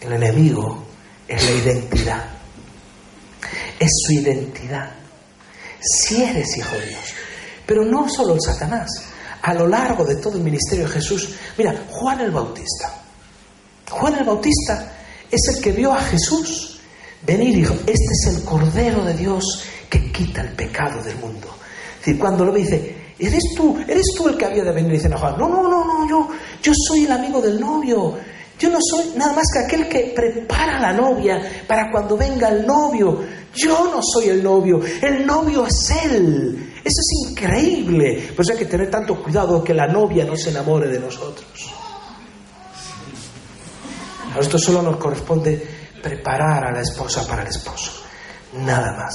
[0.00, 0.84] el enemigo,
[1.26, 2.24] es la identidad.
[3.78, 4.90] Es su identidad.
[5.80, 7.04] Si eres hijo de Dios.
[7.66, 8.88] Pero no solo el Satanás.
[9.42, 13.00] A lo largo de todo el ministerio de Jesús, mira, Juan el Bautista
[13.90, 14.92] Juan el Bautista
[15.30, 16.80] es el que vio a Jesús
[17.26, 21.48] venir y dijo, este es el Cordero de Dios que quita el pecado del mundo.
[22.04, 25.12] Es cuando lo ve dice, eres tú, eres tú el que había de venir, dice
[25.12, 26.28] a Juan, no, no, no, no, yo,
[26.62, 28.16] yo soy el amigo del novio,
[28.60, 32.50] yo no soy nada más que aquel que prepara a la novia para cuando venga
[32.50, 33.24] el novio.
[33.54, 36.74] Yo no soy el novio, el novio es él.
[36.76, 38.30] Eso es increíble.
[38.36, 41.72] Por eso hay que tener tanto cuidado que la novia no se enamore de nosotros.
[44.30, 45.66] A nosotros solo nos corresponde
[46.02, 47.92] preparar a la esposa para el esposo.
[48.58, 49.14] Nada más.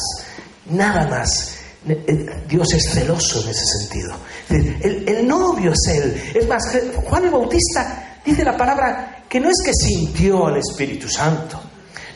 [0.71, 1.59] Nada más.
[1.87, 4.15] Eh, Dios es celoso en ese sentido.
[4.49, 6.31] El, el, novio es Él.
[6.33, 6.63] Es más,
[7.07, 11.61] Juan el Bautista dice la palabra que no es que sintió al Espíritu Santo.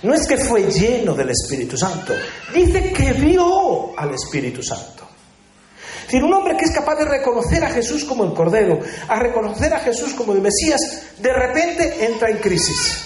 [0.02, 2.14] No es que fue lleno del Espíritu Santo.
[2.54, 5.08] Dice que vio al Espíritu Santo.
[6.00, 9.20] Es decir, un hombre que es capaz de reconocer a Jesús como el Cordero, a
[9.20, 10.80] reconocer a Jesús como el Mesías,
[11.20, 13.04] de repente entra en crisis.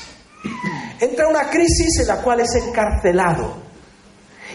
[0.99, 3.72] Entra una crisis en la cual es encarcelado.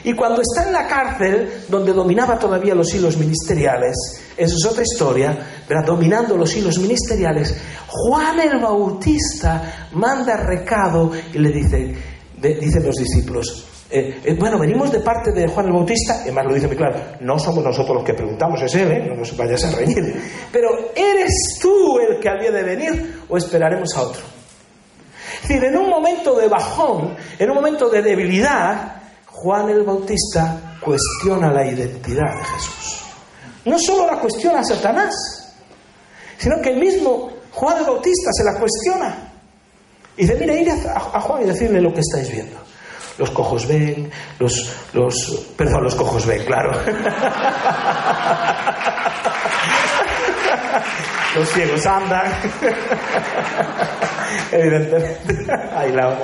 [0.04, 3.94] Y cuando está en la cárcel, donde dominaba todavía los hilos ministeriales,
[4.36, 7.56] eso es otra historia, pero dominando los hilos ministeriales,
[7.88, 11.94] Juan el Bautista manda recado y le dice,
[12.40, 16.44] dicen los discípulos, eh, eh, bueno, venimos de parte de Juan el Bautista, y más
[16.44, 19.06] lo dice muy claro, no somos nosotros los que preguntamos, es él, ¿eh?
[19.08, 20.22] no nos vayas a reír.
[20.52, 24.22] Pero ¿eres tú el que había de venir o esperaremos a otro?
[25.42, 28.97] Es decir, en un momento de bajón, en un momento de debilidad,
[29.42, 33.04] Juan el Bautista cuestiona la identidad de Jesús.
[33.64, 35.14] No solo la cuestiona Satanás,
[36.36, 39.32] sino que el mismo Juan el Bautista se la cuestiona.
[40.16, 42.56] Y dice, mira, ir a, Juan y decirle lo que estáis viendo.
[43.16, 46.72] Los cojos ven, los, los, perdón, los cojos ven, claro.
[51.36, 52.26] los ciegos andan.
[54.52, 55.52] Evidentemente.
[55.74, 56.18] Ahí la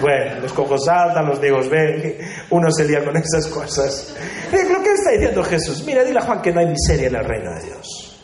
[0.00, 2.18] Bueno, los cojos saltan, los ciegos ven.
[2.50, 4.14] Uno se lía con esas cosas.
[4.52, 7.24] Lo que está diciendo Jesús, mira, dile a Juan que no hay miseria en el
[7.24, 8.20] reino de Dios.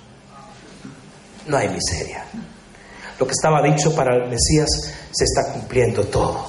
[1.46, 2.24] No hay miseria.
[3.18, 4.68] Lo que estaba dicho para el Mesías
[5.10, 6.46] se está cumpliendo todo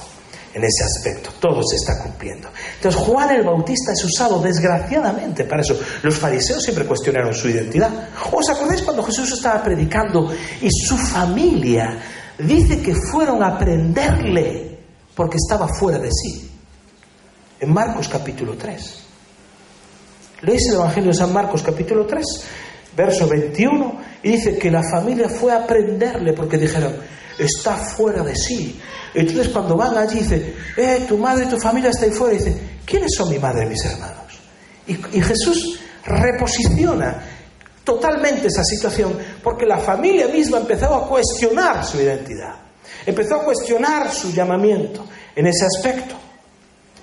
[0.54, 1.30] en ese aspecto.
[1.38, 2.48] Todo se está cumpliendo.
[2.76, 5.78] Entonces Juan el Bautista es usado desgraciadamente para eso.
[6.02, 7.90] Los fariseos siempre cuestionaron su identidad.
[8.30, 11.98] ¿Os acordáis cuando Jesús estaba predicando y su familia
[12.38, 14.78] dice que fueron a prenderle
[15.14, 16.50] porque estaba fuera de sí?
[17.58, 19.06] En Marcos capítulo 3.
[20.42, 22.24] Leéis el Evangelio de San Marcos capítulo 3,
[22.94, 26.94] verso 21, y dice que la familia fue a prenderle porque dijeron,
[27.38, 28.80] está fuera de sí.
[29.14, 32.38] Entonces cuando van allí dice, eh, tu madre y tu familia está ahí fuera, y
[32.38, 34.16] dice, ¿quiénes son mi madre y mis hermanos?
[34.86, 37.22] Y, Jesús reposiciona
[37.82, 42.54] totalmente esa situación porque la familia misma empezó a cuestionar su identidad,
[43.04, 46.14] empezó a cuestionar su llamamiento en ese aspecto.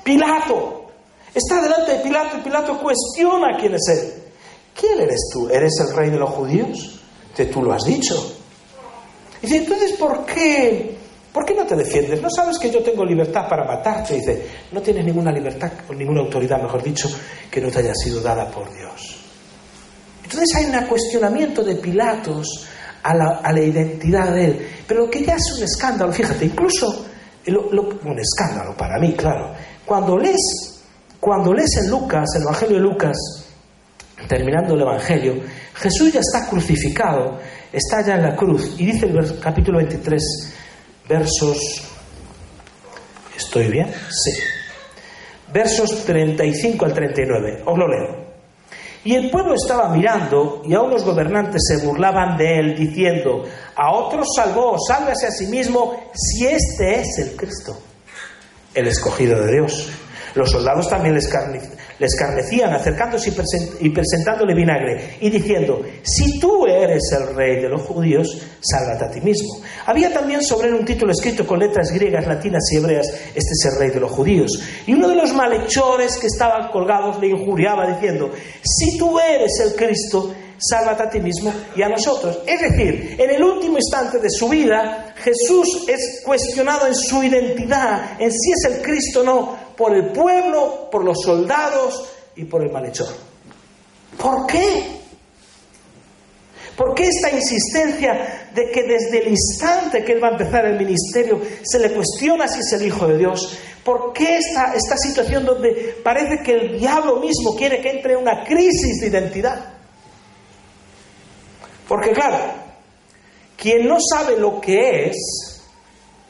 [0.03, 0.91] Pilato
[1.33, 4.23] está delante de Pilato y Pilato cuestiona quién es él.
[4.79, 5.47] ¿Quién eres tú?
[5.49, 6.99] ¿Eres el rey de los judíos?
[7.35, 8.32] Que tú lo has dicho.
[9.43, 10.97] Y dice, entonces, ¿por qué?
[11.34, 12.21] ¿Por qué no te defiendes?
[12.21, 14.15] ¿No sabes que yo tengo libertad para matarte?
[14.15, 17.10] Y dice, no tienes ninguna libertad o ninguna autoridad, mejor dicho,
[17.51, 19.19] que no te haya sido dada por Dios.
[20.23, 22.67] Entonces hay un cuestionamiento de Pilatos
[23.03, 23.13] a
[23.51, 24.67] la, identidad de él.
[24.88, 27.06] Pero lo que ya es un escándalo, fíjate, incluso
[27.47, 29.53] un escándalo para mí, claro.
[29.86, 30.82] Cuando lees,
[31.19, 33.17] cuando lees en Lucas, el Evangelio de Lucas,
[34.29, 35.36] terminando el Evangelio,
[35.73, 37.39] Jesús ya está crucificado
[37.73, 38.75] está ya en la cruz.
[38.77, 40.23] Y dice el capítulo 23,
[41.09, 41.89] versos...
[43.36, 43.91] ¿Estoy bien?
[44.09, 44.31] Sí.
[45.51, 47.63] Versos 35 al 39.
[47.65, 48.23] Os lo leo.
[49.05, 53.43] Y el pueblo estaba mirando y aún los gobernantes se burlaban de él diciendo,
[53.75, 57.77] a otros salvó, sálvese a sí mismo si este es el Cristo,
[58.73, 59.89] el escogido de Dios.
[60.36, 61.29] Los soldados también les,
[61.99, 63.34] le escarnecían acercándose
[63.79, 68.27] y, presentándole vinagre y diciendo, si tú eres el rey de los judíos,
[68.60, 69.62] sálvate a ti mismo.
[69.86, 73.69] Había también sobre él un título escrito con letras griegas, latinas y hebreas, este es
[73.71, 74.51] el rey de los judíos.
[74.88, 78.32] Y uno de los malhechores que estaban colgados le injuriaba diciendo,
[78.63, 82.39] si tú eres el Cristo, sálvate a ti mismo y a nosotros.
[82.47, 88.19] Es decir, en el último instante de su vida, Jesús es cuestionado en su identidad,
[88.19, 92.63] en si es el Cristo o no, por el pueblo, por los soldados y por
[92.63, 93.09] el malhechor.
[94.17, 95.01] ¿Por qué?
[96.75, 100.77] ¿Por qué esta insistencia de que desde el instante que él va a empezar el
[100.77, 103.57] ministerio se le cuestiona si es el Hijo de Dios?
[103.83, 108.19] ¿Por qué esta, esta situación donde parece que el diablo mismo quiere que entre en
[108.19, 109.73] una crisis de identidad?
[111.88, 112.38] Porque claro,
[113.55, 115.62] quien no sabe lo que es,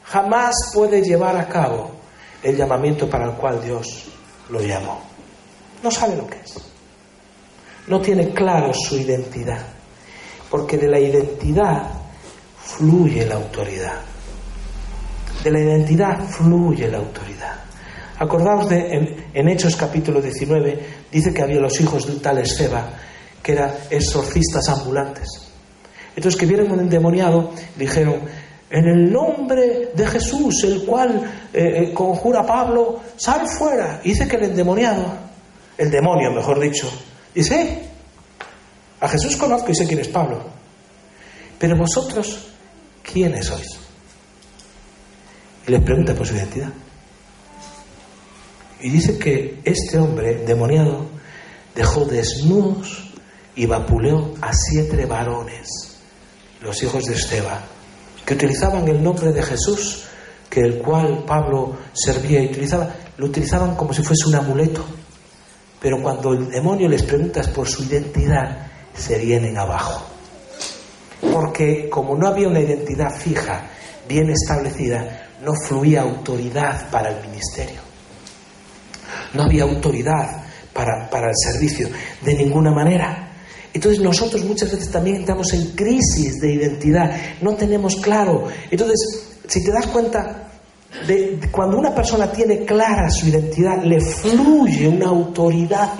[0.02, 1.93] jamás puede llevar a cabo
[2.44, 4.04] el llamamiento para el cual Dios
[4.50, 5.00] lo llamó.
[5.82, 6.54] No sabe lo que es.
[7.88, 9.66] No tiene claro su identidad.
[10.50, 11.90] Porque de la identidad
[12.58, 14.00] fluye la autoridad.
[15.42, 17.64] De la identidad fluye la autoridad.
[18.18, 22.90] Acordaos de en, Hechos capítulo 19, dice que había los hijos de un tal Esfeba,
[23.42, 25.28] que eran exorcistas ambulantes.
[26.14, 28.20] Entonces que vieron un endemoniado, dijeron,
[28.70, 34.00] en el nombre de Jesús, el cual eh, eh, conjura Pablo, sal fuera.
[34.02, 35.04] dice que el endemoniado,
[35.76, 36.90] el demonio, mejor dicho,
[37.34, 37.82] dice,
[39.00, 40.42] a Jesús conozco y sé quién es Pablo.
[41.58, 42.48] Pero vosotros,
[43.02, 43.78] ¿quiénes sois?
[45.66, 46.72] Y les pregunta por su identidad.
[48.80, 51.06] Y dice que este hombre, demoniado,
[51.74, 53.12] dejó desnudos
[53.56, 55.68] y vapuleó a siete varones,
[56.60, 57.74] los hijos de Esteban
[58.24, 60.04] que utilizaban el nombre de Jesús,
[60.48, 64.84] que el cual Pablo servía y utilizaba, lo utilizaban como si fuese un amuleto.
[65.80, 70.06] Pero cuando el demonio les preguntas por su identidad, se vienen abajo.
[71.32, 73.68] Porque como no había una identidad fija,
[74.08, 77.80] bien establecida, no fluía autoridad para el ministerio.
[79.34, 81.88] No había autoridad para, para el servicio
[82.22, 83.23] de ninguna manera.
[83.74, 87.10] Entonces nosotros muchas veces también estamos en crisis de identidad,
[87.42, 88.46] no tenemos claro.
[88.70, 90.44] Entonces, si te das cuenta,
[91.06, 95.98] de, cuando una persona tiene clara su identidad, le fluye una autoridad.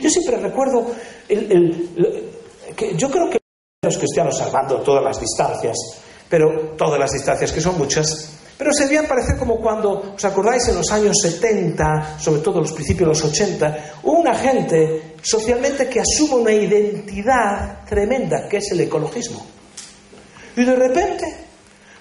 [0.00, 0.90] Yo siempre recuerdo,
[1.28, 3.38] que yo creo que
[3.84, 5.76] los cristianos salvando todas las distancias,
[6.28, 10.68] pero todas las distancias que son muchas, pero se debían parecer como cuando, ¿os acordáis?
[10.68, 15.88] En los años 70, sobre todo los principios de los 80, hubo una gente socialmente
[15.88, 19.44] que asume una identidad tremenda, que es el ecologismo.
[20.56, 21.24] Y de repente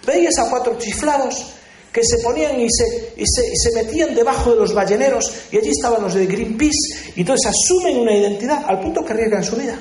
[0.06, 1.48] veías a cuatro chiflados
[1.92, 5.58] que se ponían y se, y se, y se metían debajo de los balleneros y
[5.58, 9.56] allí estaban los de Greenpeace y entonces asumen una identidad al punto que arriesgan su
[9.56, 9.80] vida.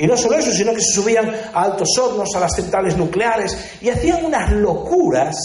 [0.00, 3.56] Y no solo eso, sino que se subían a altos hornos, a las centrales nucleares
[3.80, 5.36] y hacían unas locuras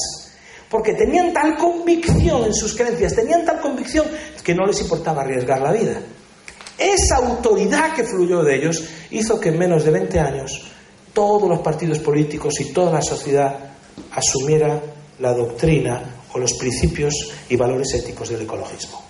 [0.71, 4.07] porque tenían tal convicción en sus creencias, tenían tal convicción
[4.41, 6.01] que no les importaba arriesgar la vida.
[6.77, 10.71] Esa autoridad que fluyó de ellos hizo que en menos de 20 años
[11.13, 13.53] todos los partidos políticos y toda la sociedad
[14.13, 14.81] asumiera
[15.19, 17.13] la doctrina o los principios
[17.49, 19.03] y valores éticos del ecologismo.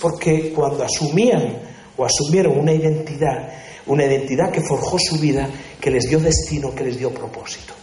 [0.00, 1.60] Porque cuando asumían
[1.94, 3.50] o asumieron una identidad,
[3.84, 5.48] una identidad que forjó su vida,
[5.78, 7.74] que les dio destino, que les dio propósito.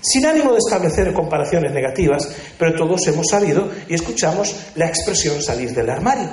[0.00, 2.28] Sin ánimo de establecer comparaciones negativas,
[2.58, 6.30] pero todos hemos sabido y escuchamos la expresión salir del armario.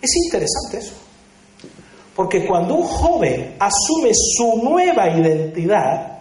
[0.00, 0.94] Es interesante eso.
[2.14, 6.18] Porque cuando un joven asume su nueva identidad,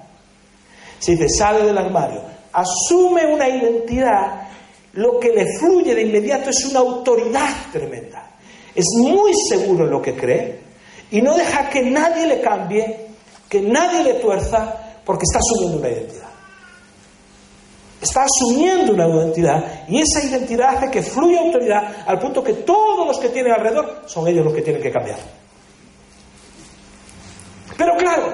[0.99, 2.21] se dice sale del armario,
[2.53, 4.47] asume una identidad,
[4.93, 8.31] lo que le fluye de inmediato es una autoridad tremenda.
[8.75, 10.59] Es muy seguro en lo que cree
[11.11, 13.07] y no deja que nadie le cambie,
[13.49, 16.20] que nadie le tuerza, porque está asumiendo una identidad.
[18.01, 23.05] Está asumiendo una identidad y esa identidad hace que fluya autoridad al punto que todos
[23.05, 25.19] los que tienen alrededor son ellos los que tienen que cambiar.
[27.77, 28.33] Pero claro,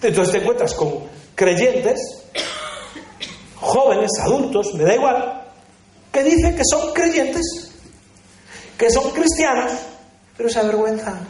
[0.00, 0.94] entonces te encuentras con
[1.34, 2.24] creyentes,
[3.56, 5.42] jóvenes, adultos, me da igual,
[6.12, 7.72] que dicen que son creyentes,
[8.78, 9.72] que son cristianos,
[10.36, 11.26] pero se avergüenzan.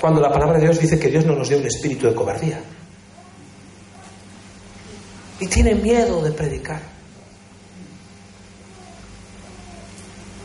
[0.00, 2.60] Cuando la palabra de Dios dice que Dios no nos dio un espíritu de cobardía.
[5.40, 6.80] Y tienen miedo de predicar.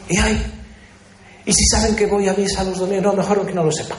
[0.07, 0.53] Y hay.
[1.45, 3.97] Y si saben que voy a misa los domingos, no, mejor que no lo sepan.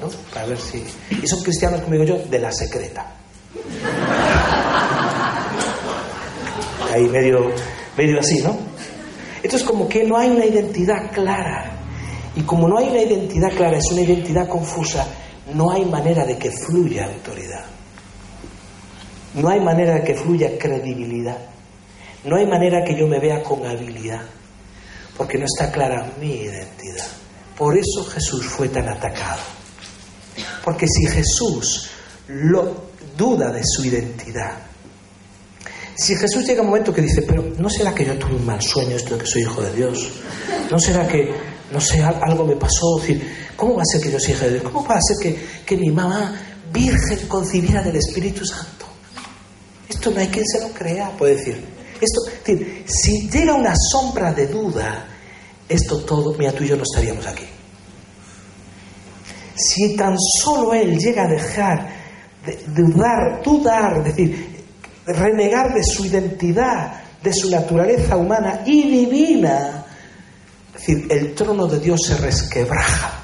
[0.00, 0.08] ¿No?
[0.32, 0.84] Para ver si.
[1.10, 3.14] Y son cristianos, como digo yo, de la secreta.
[6.92, 7.52] Ahí medio,
[7.96, 8.56] medio así, ¿no?
[9.42, 11.78] Entonces, como que no hay una identidad clara.
[12.34, 15.06] Y como no hay una identidad clara, es una identidad confusa,
[15.54, 17.64] no hay manera de que fluya autoridad.
[19.34, 21.38] No hay manera que fluya credibilidad.
[22.24, 24.22] No hay manera que yo me vea con habilidad.
[25.16, 27.06] Porque no está clara mi identidad.
[27.56, 29.40] Por eso Jesús fue tan atacado.
[30.64, 31.90] Porque si Jesús
[32.28, 34.52] lo duda de su identidad,
[35.96, 38.62] si Jesús llega un momento que dice, pero ¿no será que yo tuve un mal
[38.62, 40.08] sueño esto de que soy hijo de Dios?
[40.70, 41.34] ¿No será que,
[41.72, 42.98] no sé, algo me pasó?
[43.00, 44.62] decir, ¿Cómo va a ser que yo soy hijo de Dios?
[44.62, 46.40] ¿Cómo va a ser que, que mi mamá
[46.72, 48.86] virgen concibiera del Espíritu Santo?
[49.88, 51.64] Esto no hay quien se lo crea, puede decir.
[52.00, 55.06] Esto, es decir, si llega una sombra de duda,
[55.68, 57.44] esto todo, mira, tú y yo no estaríamos aquí.
[59.54, 61.88] Si tan solo él llega a dejar
[62.46, 64.64] de dudar, dudar, es decir,
[65.06, 69.84] renegar de su identidad, de su naturaleza humana y divina,
[70.74, 73.14] es decir, el trono de Dios se resquebraja.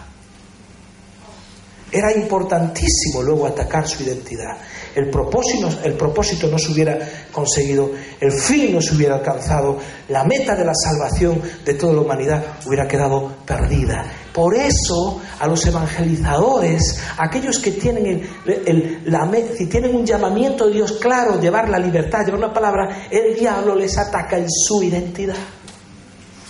[1.93, 4.57] Era importantísimo luego atacar su identidad.
[4.95, 6.99] El propósito, el propósito no se hubiera
[7.33, 7.91] conseguido,
[8.21, 9.79] el fin no se hubiera alcanzado,
[10.09, 14.05] la meta de la salvación de toda la humanidad hubiera quedado perdida.
[14.33, 20.75] Por eso a los evangelizadores, aquellos que tienen, el, la, si tienen un llamamiento de
[20.75, 25.37] Dios claro, llevar la libertad, llevar una palabra, el diablo les ataca en su identidad.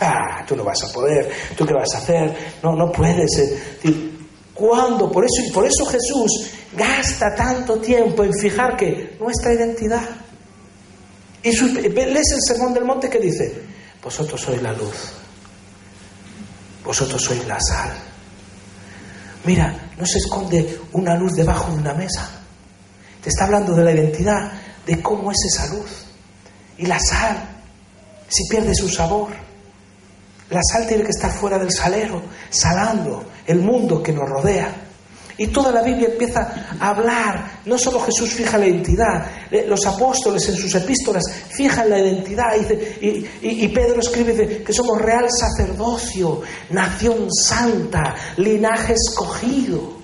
[0.00, 3.38] Ah, tú no vas a poder, tú qué vas a hacer, no, no puedes.
[3.84, 4.13] Eh,
[4.54, 5.10] ¿Cuándo?
[5.10, 10.08] Por eso, por eso Jesús gasta tanto tiempo en fijar que nuestra identidad.
[11.42, 13.62] Y lees el sermón del monte que dice,
[14.02, 15.12] vosotros sois la luz,
[16.84, 17.92] vosotros sois la sal.
[19.44, 22.30] Mira, no se esconde una luz debajo de una mesa.
[23.22, 24.52] Te está hablando de la identidad,
[24.86, 25.90] de cómo es esa luz.
[26.78, 27.36] Y la sal,
[28.28, 29.28] si pierde su sabor.
[30.54, 34.72] La sal tiene que estar fuera del salero, salando el mundo que nos rodea.
[35.36, 36.48] Y toda la Biblia empieza
[36.78, 41.90] a hablar, no solo Jesús fija la identidad, eh, los apóstoles en sus epístolas fijan
[41.90, 42.54] la identidad,
[43.00, 50.03] y, y, Pedro escribe que somos real sacerdocio, nación santa, linaje escogido.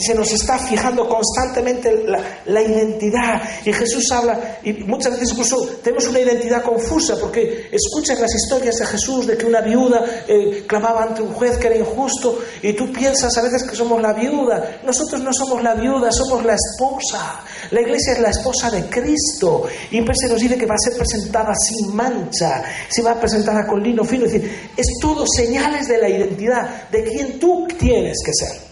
[0.00, 2.04] Se nos está fijando constantemente
[2.46, 3.42] la, identidad.
[3.64, 8.76] Y Jesús habla, y muchas veces incluso tenemos una identidad confusa, porque escuchas las historias
[8.76, 12.72] de Jesús de que una viuda eh, clamaba ante un juez que era injusto, y
[12.72, 14.80] tú piensas a veces que somos la viuda.
[14.84, 17.40] Nosotros no somos la viuda, somos la esposa.
[17.70, 19.64] La iglesia es la esposa de Cristo.
[19.90, 23.66] Y se nos dice que va a ser presentada sin mancha, se va a presentar
[23.66, 24.26] con lino fino.
[24.26, 28.67] Es decir, es todo señales de la identidad, de quien tú tienes que ser.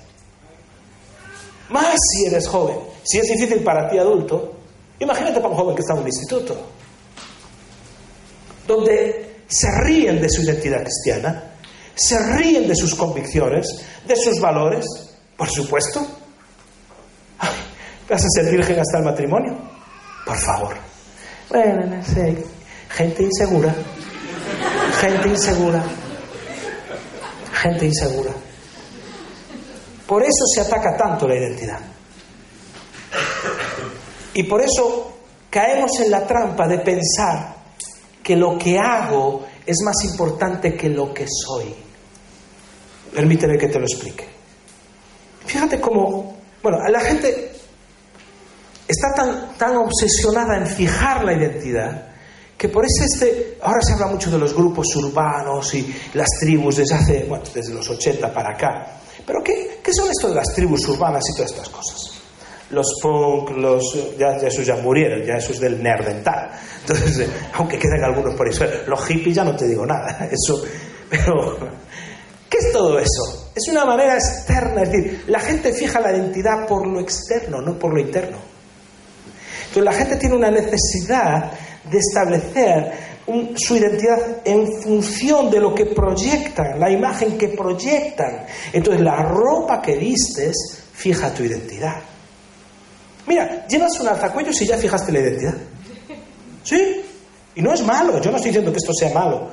[1.71, 2.77] Más si eres joven.
[3.03, 4.53] Si es difícil para ti adulto,
[4.99, 6.57] imagínate para un joven que está en un instituto,
[8.67, 11.53] donde se ríen de su identidad cristiana,
[11.95, 13.67] se ríen de sus convicciones,
[14.07, 14.85] de sus valores,
[15.37, 16.07] por supuesto.
[18.09, 19.57] ¿Vas a ser virgen hasta el matrimonio?
[20.25, 20.77] Por favor.
[21.49, 22.03] Bueno.
[22.91, 23.75] Gente insegura.
[25.01, 25.85] Gente insegura.
[27.53, 28.31] Gente insegura.
[30.07, 31.81] Por eso se ataca tanto la identidad.
[34.35, 35.19] Y por eso
[35.51, 37.57] caemos en la trampa de pensar
[38.23, 41.75] que lo que hago es más importante que lo que soy.
[43.15, 44.29] Permíteme que te lo explique.
[45.45, 47.53] Fíjate cómo, bueno, la gente
[48.87, 52.07] está tan, tan obsesionada en fijar la identidad
[52.57, 56.77] que por eso este, ahora se habla mucho de los grupos urbanos y las tribus
[56.77, 59.01] desde hace, bueno, desde los 80 para acá.
[59.27, 62.13] Pero ¿qué, qué son esto de las tribus urbanas y todas estas cosas?
[62.71, 66.51] Los punk, los, ya, ya esos ya murieron, ya esos del nerdental.
[66.81, 70.63] Entonces, eh, aunque queden algunos por eso, los hippies ya no te digo nada, eso,
[71.11, 71.59] pero
[72.49, 73.51] ¿qué es todo eso?
[73.55, 77.79] Es una manera externa, es decir, la gente fija la identidad por lo externo, no
[77.79, 78.39] por lo interno.
[79.69, 81.53] Entonces la gente tiene una necesidad
[81.91, 82.93] de establecer
[83.57, 88.47] su identidad en función de lo que proyectan, la imagen que proyectan.
[88.73, 91.97] Entonces la ropa que vistes fija tu identidad.
[93.27, 95.55] Mira, llevas un alzacuellos y ya fijaste la identidad.
[96.63, 97.03] ¿Sí?
[97.57, 99.51] Y no es malo, yo no estoy diciendo que esto sea malo.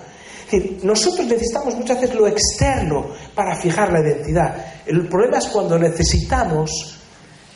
[0.84, 4.56] Nosotros necesitamos muchas veces lo externo para fijar la identidad.
[4.86, 7.00] El problema es cuando necesitamos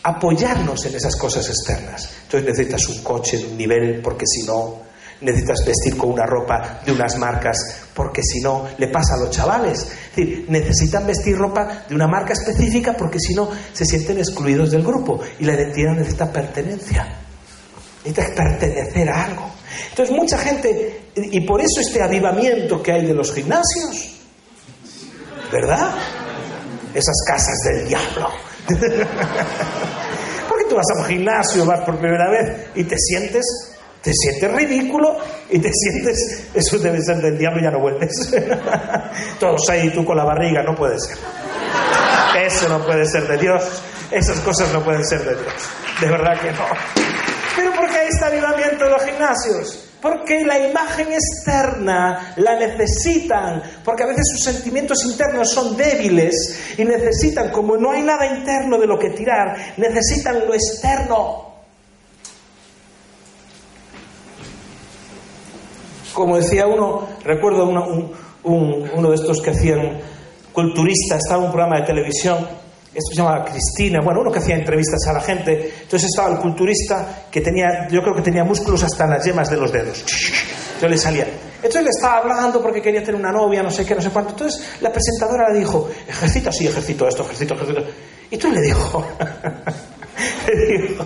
[0.01, 2.09] apoyarnos en esas cosas externas.
[2.24, 4.86] Entonces necesitas un coche de un nivel porque si no,
[5.22, 7.57] necesitas vestir con una ropa de unas marcas
[7.93, 9.80] porque si no, le pasa a los chavales.
[9.80, 14.72] Es decir, necesitan vestir ropa de una marca específica porque si no, se sienten excluidos
[14.72, 17.07] del grupo y la identidad necesita pertenencia.
[18.05, 19.51] Necesitas pertenecer a algo.
[19.89, 24.22] Entonces mucha gente, y por eso este avivamiento que hay de los gimnasios,
[25.51, 25.93] ¿verdad?
[26.93, 28.30] Esas casas del diablo
[30.47, 33.45] Porque tú vas a un gimnasio, vas por primera vez y te sientes,
[34.07, 35.17] te sientes ridículo
[35.49, 38.33] y te sientes, eso debe ser del diablo y ya no vuelves.
[39.39, 41.17] Todos ahí, tú con la barriga, no puede ser.
[42.41, 43.63] Eso no puede ser de Dios.
[44.09, 45.53] Esas cosas no pueden ser de Dios.
[45.99, 46.65] De verdad que no.
[47.57, 49.89] Pero ¿por qué hay este avivamiento en los gimnasios?
[50.01, 56.85] Porque la imagen externa la necesitan, porque a veces sus sentimientos internos son débiles y
[56.85, 61.46] necesitan, como no hay nada interno de lo que tirar, necesitan lo externo.
[66.18, 67.70] Como decía uno, recuerdo
[68.43, 69.99] uno, de estos que hacían
[70.51, 72.38] culturistas, estaba un programa de televisión
[72.91, 75.72] esto se llamaba Cristina, bueno, uno que hacía entrevistas a la gente.
[75.84, 79.57] Entonces estaba el culturista que tenía, yo creo que tenía músculos hasta las yemas de
[79.57, 80.03] los dedos.
[80.82, 81.28] Yo le salía.
[81.57, 84.32] Entonces le estaba hablando porque quería tener una novia, no sé qué, no sé cuánto.
[84.32, 87.82] Entonces la presentadora le dijo, ejercita, sí, ejercito esto, ejercito, ejercito.
[88.32, 89.05] Y entonces le dijo,
[90.47, 91.05] le dijo,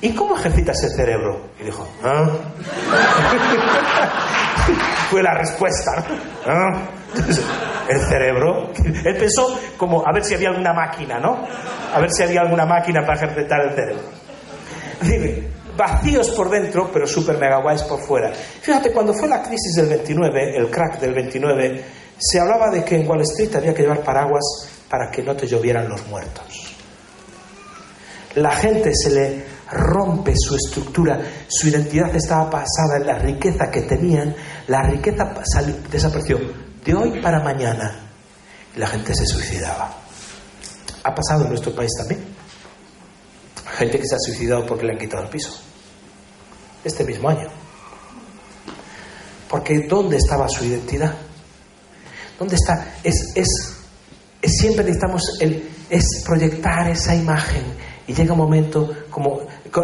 [0.00, 1.40] ¿y cómo ejercitas el cerebro?
[1.60, 2.28] Y dijo, ¿ah?
[5.10, 6.04] Fue la respuesta.
[6.46, 6.88] ¿Ah?
[7.88, 8.70] el cerebro.
[9.04, 11.46] Él pensó como a ver si había alguna máquina, ¿no?
[11.92, 14.02] A ver si había alguna máquina para ejercitar el cerebro.
[15.00, 15.42] Dime,
[15.76, 18.32] vacíos por dentro, pero super mega guays por fuera.
[18.32, 21.84] Fíjate, cuando fue la crisis del 29, el crack del 29,
[22.18, 25.46] se hablaba de que en Wall Street había que llevar paraguas para que no te
[25.46, 26.74] llovieran los muertos.
[28.34, 33.82] La gente se le rompe su estructura, su identidad estaba basada en la riqueza que
[33.82, 34.34] tenían,
[34.66, 35.32] la riqueza
[35.90, 36.38] desapareció
[36.84, 38.04] de hoy para mañana.
[38.76, 39.92] la gente se suicidaba.
[41.02, 42.24] Ha pasado en nuestro país también.
[43.76, 45.60] Gente que se ha suicidado porque le han quitado el piso.
[46.84, 47.48] Este mismo año.
[49.48, 51.12] Porque ¿dónde estaba su identidad?
[52.38, 52.94] ¿Dónde está?
[53.02, 53.48] Es, es,
[54.42, 57.64] siempre necesitamos el, es proyectar esa imagen
[58.08, 59.40] Y llega un momento, como,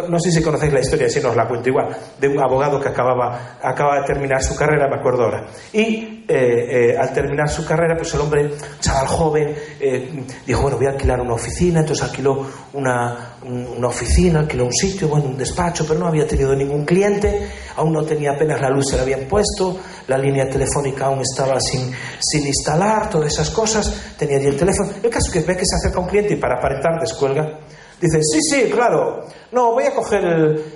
[0.09, 2.81] no sé si conocéis la historia, si no os la cuento igual, de un abogado
[2.81, 5.45] que acababa, acaba de terminar su carrera, me acuerdo ahora.
[5.71, 8.49] Y eh, eh, al terminar su carrera, pues el hombre,
[8.79, 14.39] chaval joven, eh, dijo, bueno, voy a alquilar una oficina, entonces alquiló una, una oficina,
[14.39, 18.31] alquiló un sitio, bueno, un despacho, pero no había tenido ningún cliente, aún no tenía
[18.31, 23.07] apenas la luz, se la habían puesto, la línea telefónica aún estaba sin, sin instalar,
[23.07, 24.89] todas esas cosas, tenía allí el teléfono.
[25.03, 27.59] El caso es que ve que se acerca un cliente y para aparentar descuelga
[27.99, 29.25] Dice, sí, sí, claro.
[29.51, 30.21] No, voy a coger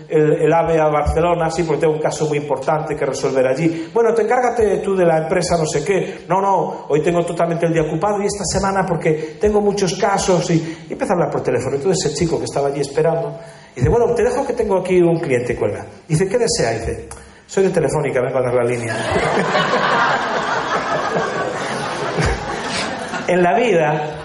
[0.07, 3.89] el, AVE a Barcelona, sí, porque tengo un caso muy importante que resolver allí.
[3.93, 6.23] Bueno, te encárgate tú de la empresa no sé qué.
[6.29, 10.49] No, no, hoy tengo totalmente el día ocupado y esta semana porque tengo muchos casos.
[10.51, 11.75] Y, y empieza a hablar por teléfono.
[11.75, 13.37] Entonces el chico que estaba allí esperando,
[13.75, 15.85] dice, bueno, te dejo que tengo aquí un cliente, cuelga.
[16.07, 16.71] Dice, ¿qué desea?
[16.71, 17.09] Dice,
[17.45, 18.95] soy de Telefónica, vengo a dar la línea.
[23.27, 24.18] en la vida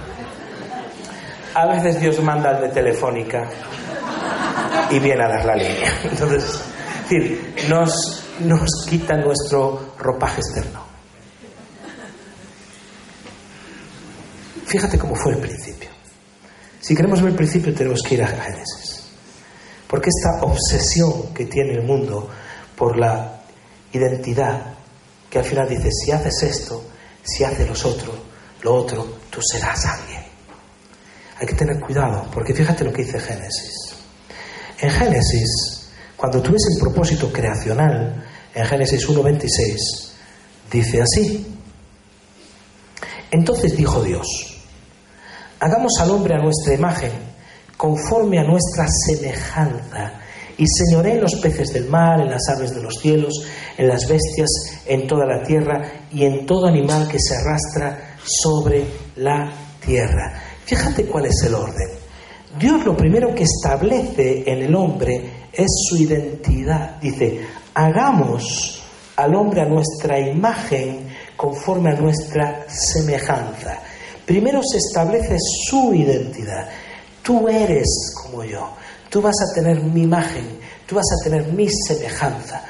[1.54, 3.48] a veces Dios manda al de Telefónica
[4.90, 6.00] y viene a dar la línea.
[6.04, 10.82] Entonces, es decir, nos, nos quita nuestro ropaje externo.
[14.66, 15.90] Fíjate cómo fue el principio.
[16.80, 19.04] Si queremos ver el principio tenemos que ir a Génesis.
[19.86, 22.28] Porque esta obsesión que tiene el mundo
[22.76, 23.42] por la
[23.92, 24.74] identidad,
[25.30, 26.82] que al final dice, si haces esto,
[27.22, 28.12] si haces lo otro,
[28.62, 30.13] lo otro, tú serás alguien.
[31.40, 33.94] Hay que tener cuidado, porque fíjate lo que dice Génesis.
[34.80, 38.24] En Génesis, cuando tú el propósito creacional,
[38.54, 40.12] en Génesis 1.26,
[40.70, 41.46] dice así.
[43.30, 44.26] Entonces dijo Dios,
[45.58, 47.10] hagamos al hombre a nuestra imagen,
[47.76, 50.20] conforme a nuestra semejanza,
[50.56, 53.44] y señoré en los peces del mar, en las aves de los cielos,
[53.76, 54.48] en las bestias,
[54.86, 55.82] en toda la tierra
[56.12, 58.84] y en todo animal que se arrastra sobre
[59.16, 59.52] la
[59.84, 60.53] tierra.
[60.64, 61.90] Fíjate cuál es el orden.
[62.58, 67.00] Dios lo primero que establece en el hombre es su identidad.
[67.00, 67.40] Dice,
[67.74, 68.82] hagamos
[69.16, 73.78] al hombre a nuestra imagen conforme a nuestra semejanza.
[74.24, 75.36] Primero se establece
[75.68, 76.68] su identidad.
[77.22, 78.74] Tú eres como yo.
[79.10, 80.58] Tú vas a tener mi imagen.
[80.86, 82.64] Tú vas a tener mi semejanza.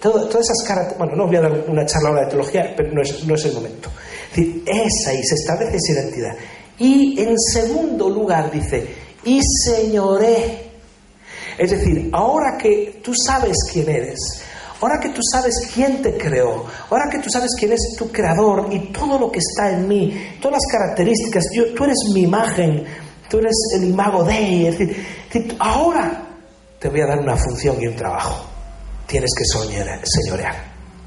[0.00, 3.02] todas esas caras, bueno, no voy a dar una charla ahora de teología, pero no
[3.02, 3.90] es, no es el momento.
[4.30, 6.36] Es decir, esa y se establece esa identidad.
[6.80, 8.86] Y en segundo lugar dice,
[9.24, 10.70] y señoré.
[11.58, 14.18] Es decir, ahora que tú sabes quién eres,
[14.80, 18.68] ahora que tú sabes quién te creó, ahora que tú sabes quién es tu creador
[18.70, 22.84] y todo lo que está en mí, todas las características, yo, tú eres mi imagen,
[23.28, 26.28] tú eres el imago de, es decir, ahora
[26.78, 28.46] te voy a dar una función y un trabajo.
[29.06, 30.54] Tienes que señorear,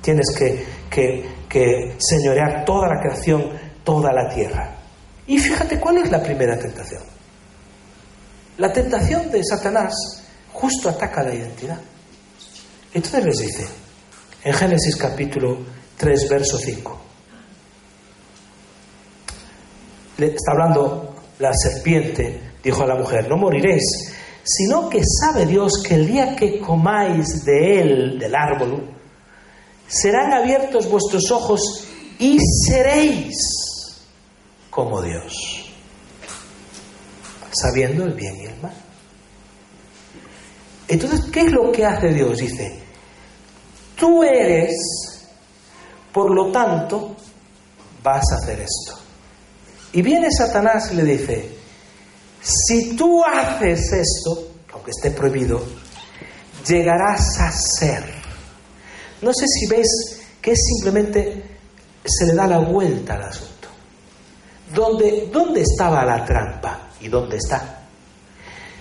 [0.01, 3.49] tienes que, que, que señorear toda la creación,
[3.84, 4.72] toda la tierra.
[5.28, 7.01] Y fíjate cuál es la primera tentación.
[8.57, 9.93] La tentación de Satanás
[10.51, 11.80] justo ataca la identidad.
[12.93, 13.67] Entonces les dice,
[14.43, 15.57] en Génesis capítulo
[15.97, 17.01] 3, verso 5,
[20.19, 24.13] está hablando la serpiente, dijo a la mujer, no moriréis,
[24.43, 28.89] sino que sabe Dios que el día que comáis de él, del árbol,
[29.88, 31.88] serán abiertos vuestros ojos
[32.19, 33.62] y seréis
[34.74, 35.71] como Dios,
[37.51, 38.74] sabiendo el bien y el mal.
[40.88, 42.39] Entonces, ¿qué es lo que hace Dios?
[42.39, 42.80] Dice,
[43.95, 44.71] tú eres,
[46.11, 47.15] por lo tanto,
[48.01, 48.99] vas a hacer esto.
[49.93, 51.55] Y viene Satanás y le dice,
[52.41, 55.63] si tú haces esto, aunque esté prohibido,
[56.67, 58.03] llegarás a ser.
[59.21, 59.88] No sé si ves
[60.41, 61.43] que simplemente
[62.03, 63.53] se le da la vuelta al asunto.
[64.74, 67.86] ¿Dónde, ¿Dónde estaba la trampa y dónde está?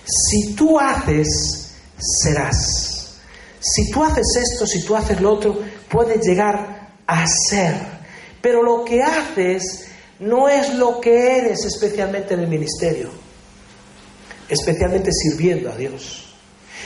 [0.05, 3.19] Si tú haces, serás.
[3.59, 7.75] Si tú haces esto, si tú haces lo otro, puedes llegar a ser.
[8.41, 9.87] Pero lo que haces
[10.19, 13.09] no es lo que eres especialmente en el ministerio,
[14.49, 16.32] especialmente sirviendo a Dios.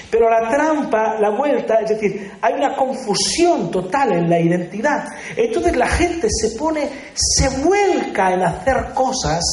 [0.10, 5.05] Pero la trampa, la vuelta, es decir, hay una confusión total en la identidad.
[5.36, 9.43] Entonces la gente se pone, se vuelca en hacer cosas,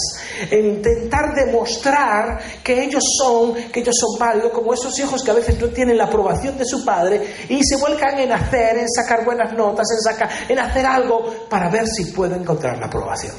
[0.50, 5.34] en intentar demostrar que ellos son, que ellos son válidos, como esos hijos que a
[5.34, 9.24] veces no tienen la aprobación de su padre y se vuelcan en hacer, en sacar
[9.24, 13.34] buenas notas, en, sacar, en hacer algo para ver si pueden encontrar la aprobación.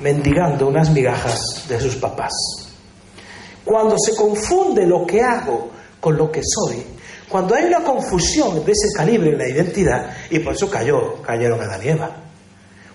[0.00, 2.67] Mendigando unas migajas de sus papás.
[3.68, 5.68] Cuando se confunde lo que hago
[6.00, 6.82] con lo que soy,
[7.28, 11.60] cuando hay una confusión de ese calibre en la identidad, y por eso cayó, cayeron
[11.60, 12.10] a y Eva,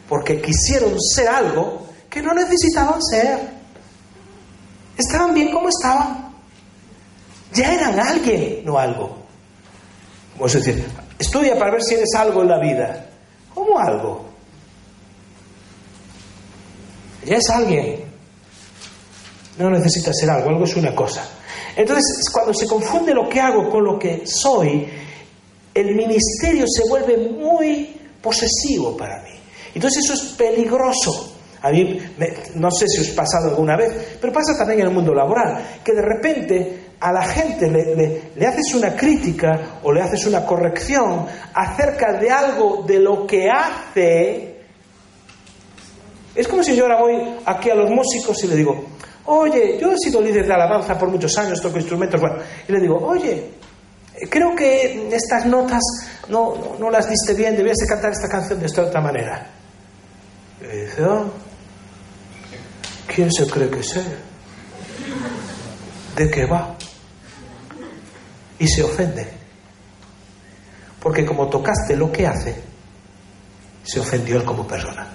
[0.10, 3.38] porque quisieron ser algo que no necesitaban ser.
[4.98, 6.34] estaban bien como estaban.
[7.54, 9.16] Ya eran alguien, no algo.
[10.34, 10.84] Como es decir,
[11.20, 13.10] estudia para ver si eres algo en la vida.
[13.54, 14.26] ¿Cómo algo?
[17.26, 18.13] Ya es alguien.
[19.58, 21.28] No necesita ser algo, algo es una cosa.
[21.76, 24.88] Entonces, cuando se confunde lo que hago con lo que soy,
[25.74, 29.32] el ministerio se vuelve muy posesivo para mí.
[29.74, 31.36] Entonces eso es peligroso.
[31.62, 31.98] A mí,
[32.56, 35.80] no sé si os ha pasado alguna vez, pero pasa también en el mundo laboral,
[35.84, 40.46] que de repente a la gente le, le, haces una crítica o le haces una
[40.46, 44.58] corrección acerca de algo de lo que hace.
[46.36, 48.86] Es como si yo ahora voy aquí a los músicos y le digo,
[49.26, 52.80] oye, yo he sido líder de alabanza por muchos años, toco instrumentos, bueno, y le
[52.80, 53.52] digo, oye,
[54.30, 55.82] creo que estas notas
[56.30, 59.48] no, no, las diste bien, debías de cantar esta canción de esta otra manera.
[60.62, 61.32] Y dice, oh,
[63.08, 64.04] ¿quién se cree que sé?
[66.16, 66.76] ¿De qué va?
[68.60, 69.28] Y se ofende.
[71.02, 72.56] Porque como tocaste lo que hace,
[73.84, 75.06] se ofendió él como persona.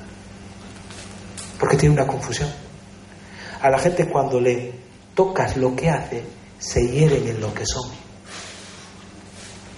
[1.59, 2.68] Porque tiene una confusión.
[3.61, 4.73] A la gente cuando le
[5.15, 6.23] tocas lo que hace,
[6.59, 7.91] se hieren en lo que son.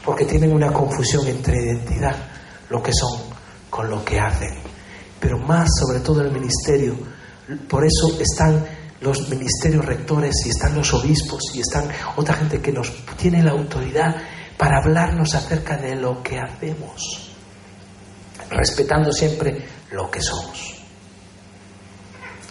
[0.05, 2.17] Porque tienen una confusión entre identidad,
[2.69, 3.21] lo que son,
[3.69, 4.55] con lo que hacen.
[5.19, 6.95] Pero más sobre todo el ministerio.
[7.69, 8.65] Por eso están
[9.01, 13.53] los ministerios rectores y están los obispos y están otra gente que nos tiene la
[13.53, 14.17] autoridad
[14.59, 17.33] para hablarnos acerca de lo que hacemos,
[18.51, 20.77] respetando siempre lo que somos.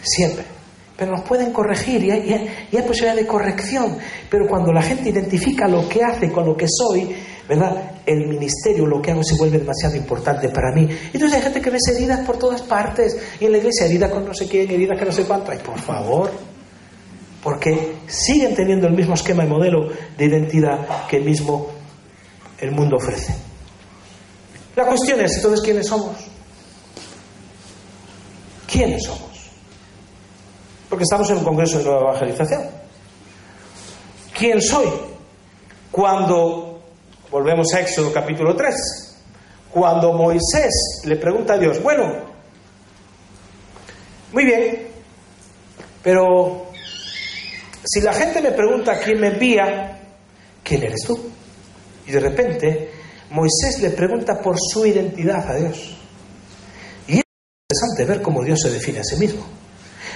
[0.02, 0.59] Siempre
[1.00, 2.34] pero nos pueden corregir y hay,
[2.74, 3.98] hay, posibilidad de corrección.
[4.30, 7.16] Pero cuando la gente identifica lo que hace con lo que soy,
[7.48, 8.02] ¿verdad?
[8.06, 10.90] El ministerio, lo que hago, se vuelve demasiado importante para mí.
[11.14, 14.26] Entonces hay gente que ves heridas por todas partes, y en la iglesia herida con
[14.26, 15.52] no sé quién, herida que no sé cuánto.
[15.52, 16.32] Ay, por favor.
[17.42, 19.88] Porque siguen teniendo el mismo esquema y modelo
[20.18, 21.68] de identidad que el mismo
[22.60, 23.34] el mundo ofrece.
[24.76, 26.18] La cuestión es, entonces, ¿quiénes somos?
[28.68, 29.29] ¿Quiénes somos?
[30.90, 32.64] Porque estamos en un congreso de nueva evangelización.
[34.38, 34.88] ¿Quién soy?
[35.92, 36.82] Cuando,
[37.30, 38.76] volvemos a Éxodo capítulo 3,
[39.72, 42.12] cuando Moisés le pregunta a Dios, bueno,
[44.32, 44.88] muy bien,
[46.02, 46.68] pero
[47.84, 50.00] si la gente me pregunta quién me envía,
[50.64, 51.20] ¿quién eres tú?
[52.08, 52.92] Y de repente
[53.32, 55.98] Moisés le pregunta por su identidad a Dios.
[57.08, 57.24] Y es
[57.70, 59.46] interesante ver cómo Dios se define a sí mismo.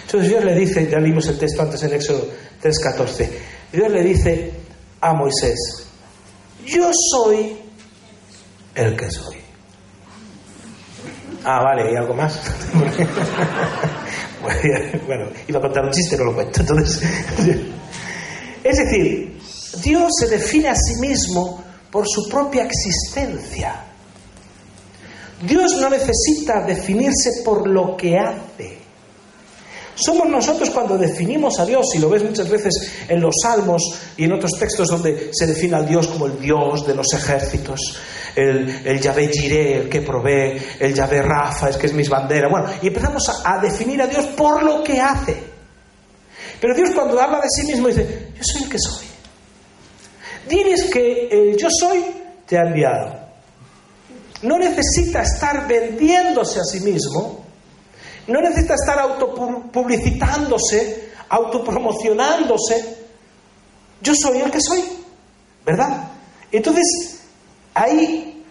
[0.06, 2.28] Entonces Dios le dice, ya leímos el texto antes en Éxodo
[2.62, 3.30] 3:14,
[3.72, 4.52] Dios le dice
[5.02, 5.88] a Moisés,
[6.66, 7.58] yo soy
[8.76, 9.38] el que soy.
[11.46, 12.40] Ah, vale, ¿y algo más?
[15.08, 16.62] bueno, iba a contar un chiste, no lo cuento.
[16.62, 17.02] Entonces,
[18.64, 19.40] es decir,
[19.84, 23.84] Dios se define a sí mismo por su propia existencia.
[25.46, 28.83] Dios no necesita definirse por lo que hace.
[29.96, 32.74] Somos nosotros cuando definimos a Dios, y lo ves muchas veces
[33.08, 33.82] en los salmos
[34.18, 37.98] y en otros textos donde se define al Dios como el Dios de los ejércitos,
[38.36, 42.50] el, el Yahvé Jireh, el que provee, el Yahvé Rafa, es que es mis banderas.
[42.50, 45.38] Bueno, y empezamos a, definir a Dios por lo que hace.
[46.60, 49.06] Pero Dios cuando habla de sí mismo dice, yo soy el que soy.
[50.50, 52.04] Diles que el yo soy
[52.48, 53.22] te ha enviado.
[54.42, 57.43] No necesita estar vendiéndose a sí mismo
[58.28, 62.98] no necesita estar autopublicitándose, autopromocionándose.
[64.02, 64.84] Yo soy el que soy,
[65.66, 66.10] ¿verdad?
[66.52, 67.22] Entonces,
[67.74, 68.44] ahí,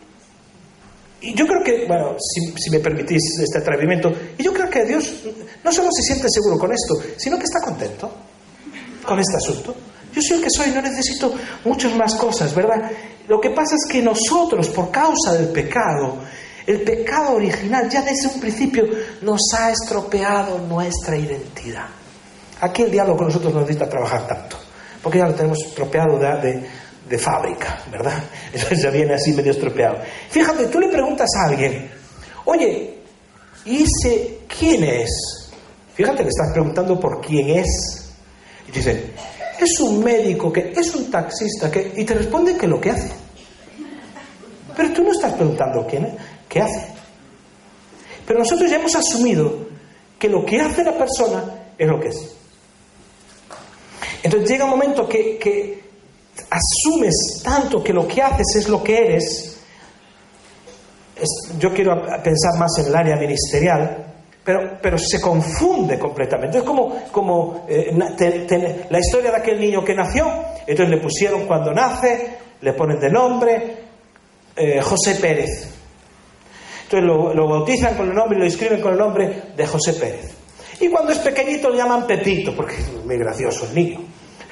[1.21, 5.23] y yo creo que, bueno, si, me permitís este atrevimiento, y yo creo que Dios
[5.63, 8.13] no solo se siente seguro con esto, sino que está contento
[9.07, 9.75] con este asunto.
[10.13, 11.33] Yo soy el que soy, no necesito
[11.65, 12.91] muchas más cosas, ¿verdad?
[13.29, 16.19] Lo que pasa es que nosotros, por causa del pecado,
[16.67, 18.85] el pecado original ya desde un principio
[19.23, 21.87] nos ha estropeado nuestra identidad.
[22.61, 24.57] Aquí el diablo con nosotros no necesita trabajar tanto,
[25.03, 26.65] porque ya lo tenemos estropeado de,
[27.09, 28.23] de, fábrica, ¿verdad?
[28.53, 29.99] Entonces ya viene así medio estropeado.
[30.31, 31.91] Fíjate, tú le preguntas a alguien,
[32.45, 32.99] oye,
[33.65, 35.51] ¿y ese quién es?
[35.95, 38.13] Fíjate, le estás preguntando por quién es.
[38.69, 39.13] Y dicen,
[39.59, 41.93] es un médico, que es un taxista, que...
[41.97, 43.11] y te responde que lo que hace.
[44.77, 46.13] Pero tú no estás preguntando quién es.
[46.53, 46.87] ¿Qué hace?
[48.27, 49.69] Pero nosotros ya hemos asumido
[50.19, 51.45] que lo que hace la persona
[51.79, 52.37] es lo que es.
[54.23, 55.81] Entonces llega un momento que,
[56.51, 59.61] asumes tanto que lo que haces es lo que eres.
[61.59, 64.07] yo quiero pensar más en el área ministerial.
[64.45, 66.59] pero, pero se confunde completamente.
[66.59, 67.97] Es como, como eh,
[68.91, 70.27] la historia de aquel niño que nació,
[70.67, 73.77] entonces le pusieron cuando nace, le ponen de nombre
[74.55, 75.82] eh, José Pérez.
[76.93, 80.31] Entonces lo, bautizan con el nombre y lo inscriben con el nombre de José Pérez.
[80.79, 84.01] Y cuando es pequeñito le llaman Pepito, porque es muy gracioso el niño.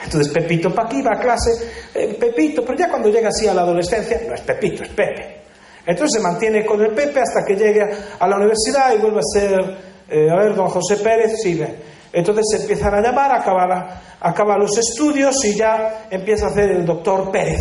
[0.03, 1.51] Entonces Pepito para aquí va a clase,
[1.95, 5.43] eh, Pepito, pero ya cuando llega así a la adolescencia, no es Pepito, es Pepe.
[5.85, 7.83] Entonces se mantiene con el Pepe hasta que llegue
[8.19, 9.61] a la universidad y vuelve a ser,
[10.09, 11.69] eh, a ver, don José Pérez, sigue.
[12.11, 16.87] Entonces se empiezan a llamar, acaba, acaba los estudios y ya empieza a hacer el
[16.87, 17.61] doctor Pérez.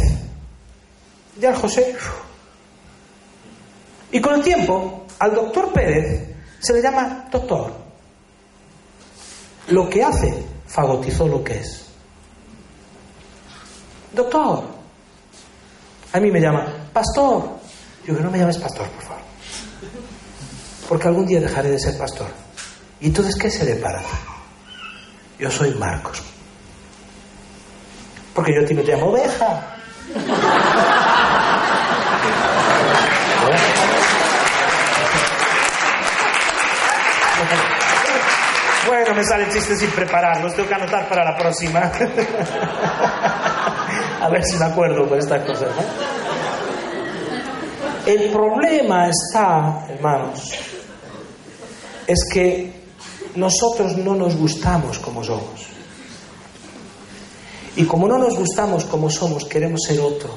[1.38, 1.95] Ya el José.
[4.12, 6.30] Y con el tiempo, al doctor Pérez
[6.60, 7.72] se le llama doctor.
[9.68, 11.86] Lo que hace fagotizó lo que es.
[14.14, 14.64] Doctor.
[16.12, 17.60] A mí me llama, pastor.
[18.05, 19.22] Yo que no me llames pastor, por favor.
[20.88, 22.28] Porque algún día dejaré de ser pastor.
[22.99, 24.01] ¿Y entonces qué seré para?
[25.38, 26.24] Yo soy Marcos.
[28.34, 29.76] Porque yo a ti no te llamo oveja.
[38.88, 41.80] Bueno, me sale el chiste sin prepararlos, tengo que anotar para la próxima.
[44.21, 45.69] A ver si me acuerdo con estas cosas.
[48.05, 50.51] El problema está, hermanos,
[52.07, 52.73] es que
[53.36, 55.67] nosotros no nos gustamos como somos.
[57.75, 60.30] Y como no nos gustamos como somos, queremos ser otro.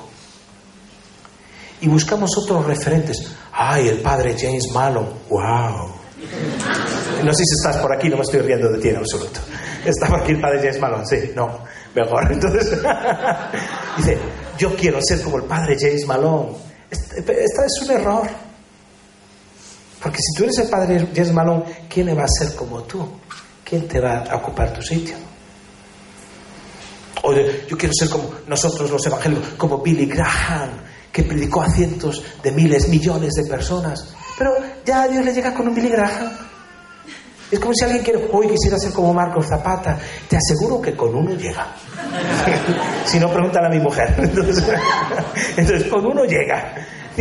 [1.81, 3.27] Y buscamos otros referentes.
[3.53, 5.09] Ay, el padre James Malone.
[5.29, 5.91] ¡Wow!
[7.25, 9.41] No sé si estás por aquí, no me estoy riendo de ti en absoluto.
[9.85, 11.61] Estaba aquí el padre James Malone, sí, no,
[11.95, 12.33] mejor.
[12.33, 12.71] Entonces,
[13.97, 14.19] dice,
[14.59, 16.53] yo quiero ser como el padre James Malone.
[16.91, 18.29] Este es un error.
[20.03, 23.09] Porque si tú eres el padre James Malone, ¿quién va a ser como tú?
[23.65, 25.15] ¿Quién te va a ocupar tu sitio?
[27.23, 30.71] Oye, yo quiero ser como nosotros los evangélicos, como Billy Graham,
[31.13, 34.15] que predicó a cientos de miles, millones de personas.
[34.37, 34.55] Pero
[34.85, 36.33] ya a Dios le llega con un Billy Graham.
[37.53, 39.99] Es como si alguien quiere, hoy quisiera ser como Marcos Zapata.
[40.27, 41.67] Te aseguro que con uno llega.
[43.05, 44.15] si no, pregúntale a mi mujer.
[45.57, 46.75] Entonces, con uno llega.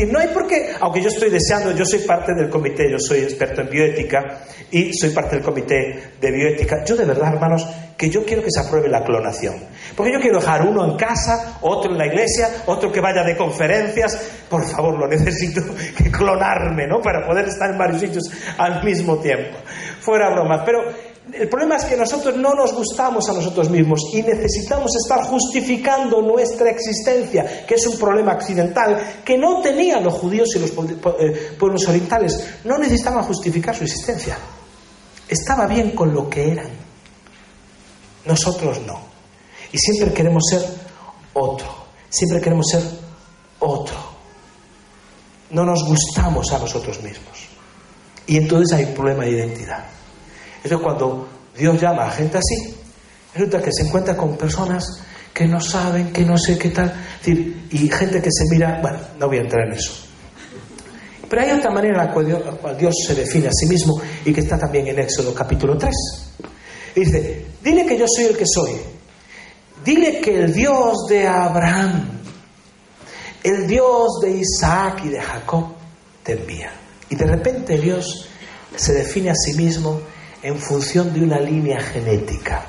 [0.08, 3.20] No hay por qué, aunque yo estoy deseando, yo soy parte del comité, yo soy
[3.20, 6.84] experto en bioética y soy parte del comité de bioética.
[6.86, 7.68] Yo de verdad, hermanos,
[7.98, 9.56] que yo quiero que se apruebe la clonación.
[9.96, 13.38] Porque yo quiero dejar uno en casa, otro en la iglesia, otro que vaya de
[13.38, 14.46] conferencias.
[14.50, 15.62] Por favor, lo necesito
[15.98, 17.00] que clonarme, ¿no?
[17.02, 18.24] Para poder estar en varios sitios
[18.58, 19.58] al mismo tiempo.
[20.00, 20.62] Fuera bromas.
[20.66, 25.24] Pero el problema es que nosotros no nos gustamos a nosotros mismos y necesitamos estar
[25.26, 30.72] justificando nuestra existencia, que es un problema accidental que no tenían los judíos y los
[30.72, 32.44] eh, pueblos orientales.
[32.64, 34.38] No necesitaban justificar su existencia.
[35.28, 36.70] Estaba bien con lo que eran.
[38.26, 39.00] Nosotros no.
[39.72, 40.64] Y siempre queremos ser
[41.34, 41.68] otro.
[42.10, 42.84] Siempre queremos ser
[43.60, 43.96] otro.
[45.52, 47.48] No nos gustamos a nosotros mismos.
[48.28, 50.01] Y entonces hay un problema de identidad.
[50.64, 52.76] Entonces cuando Dios llama a gente así,
[53.34, 54.86] resulta que se encuentra con personas
[55.34, 56.94] que no saben, que no sé qué tal,
[57.26, 60.12] y gente que se mira, bueno, no voy a entrar en eso.
[61.32, 64.42] Pero hay otra manera en la cual Dios, se define a sí mismo y que
[64.42, 65.96] está también en Éxodo capítulo 3.
[66.94, 68.72] dice, dile que yo soy el que soy.
[69.82, 72.20] Dile que el Dios de Abraham,
[73.42, 75.68] el Dios de Isaac y de Jacob
[76.22, 76.74] te envía.
[77.10, 78.28] Y de repente Dios
[78.76, 80.02] se define a sí mismo
[80.44, 82.66] en función de una línea genética.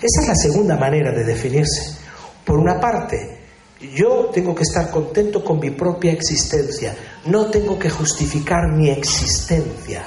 [0.00, 1.96] Esa es la segunda manera de definirse.
[2.44, 3.38] Por una parte,
[3.80, 10.04] yo tengo que estar contento con mi propia existencia, no tengo que justificar mi existencia.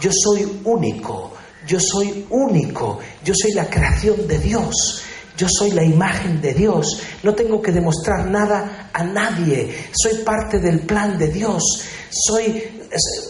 [0.00, 1.32] Yo soy único,
[1.66, 5.02] yo soy único, yo soy la creación de Dios,
[5.38, 10.58] yo soy la imagen de Dios, no tengo que demostrar nada a nadie, soy parte
[10.58, 11.62] del plan de Dios,
[12.10, 12.78] soy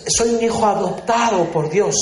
[0.07, 1.95] soy un hijo adoptado por Dios,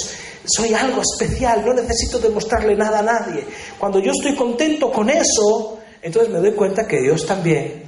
[0.44, 3.44] soy algo especial, no necesito demostrarle nada a nadie.
[3.78, 7.84] Cuando yo estoy contento con eso, entonces me doy cuenta que Dios también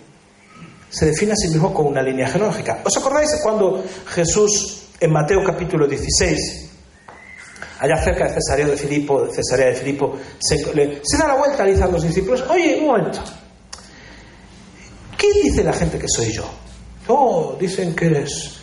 [0.91, 2.81] se define a sí mismo con una línea genealógica.
[2.85, 6.68] ¿Os acordáis cuando Jesús en Mateo capítulo 16,
[7.79, 10.57] allá cerca de Cesarea de Filipo, Cesarea de Filipo, se,
[11.17, 13.21] da la vuelta dice a los discípulos, oye, un momento,
[15.17, 16.45] ¿qué dice la gente que soy yo?
[17.07, 18.57] Oh, dicen que eres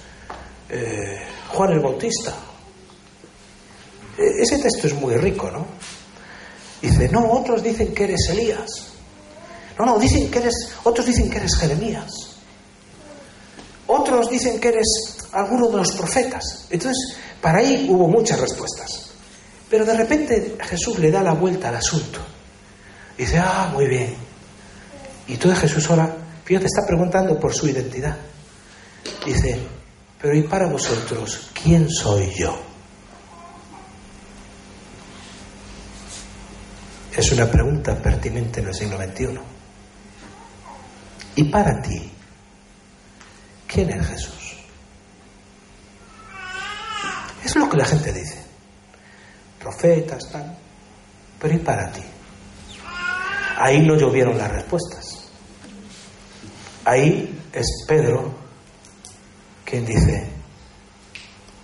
[0.69, 2.33] eh, Juan el Bautista.
[4.17, 5.65] E-, ese texto es muy rico, ¿no?
[6.81, 8.91] Dice, no, otros dicen que eres Elías.
[9.79, 12.11] No, no, dicen que eres, otros dicen que eres Jeremías.
[13.87, 16.67] Otros dicen que eres, alguno de los profetas.
[16.69, 19.04] Entonces, para ahí hubo muchas respuestas.
[19.75, 22.21] Pero de repente Jesús le da la vuelta al asunto.
[23.17, 24.15] dice, ah, muy bien.
[25.27, 26.15] Y todo Jesús ahora,
[26.45, 28.15] fíjate, está preguntando por su identidad.
[29.25, 29.59] Dice,
[30.17, 32.57] pero ¿y para vosotros quién soy yo?
[37.13, 39.39] Es una pregunta pertinente en el siglo XXI.
[41.35, 42.13] ¿Y para ti?
[43.67, 44.55] ¿Quién es Jesús?
[47.43, 48.44] Es lo que la gente dice.
[49.65, 50.55] Profetas, tal.
[51.39, 52.03] Pero ¿y para ti?
[53.57, 55.27] Ahí no llovieron las respuestas.
[56.85, 58.31] Ahí es Pedro
[59.65, 60.29] quien dice,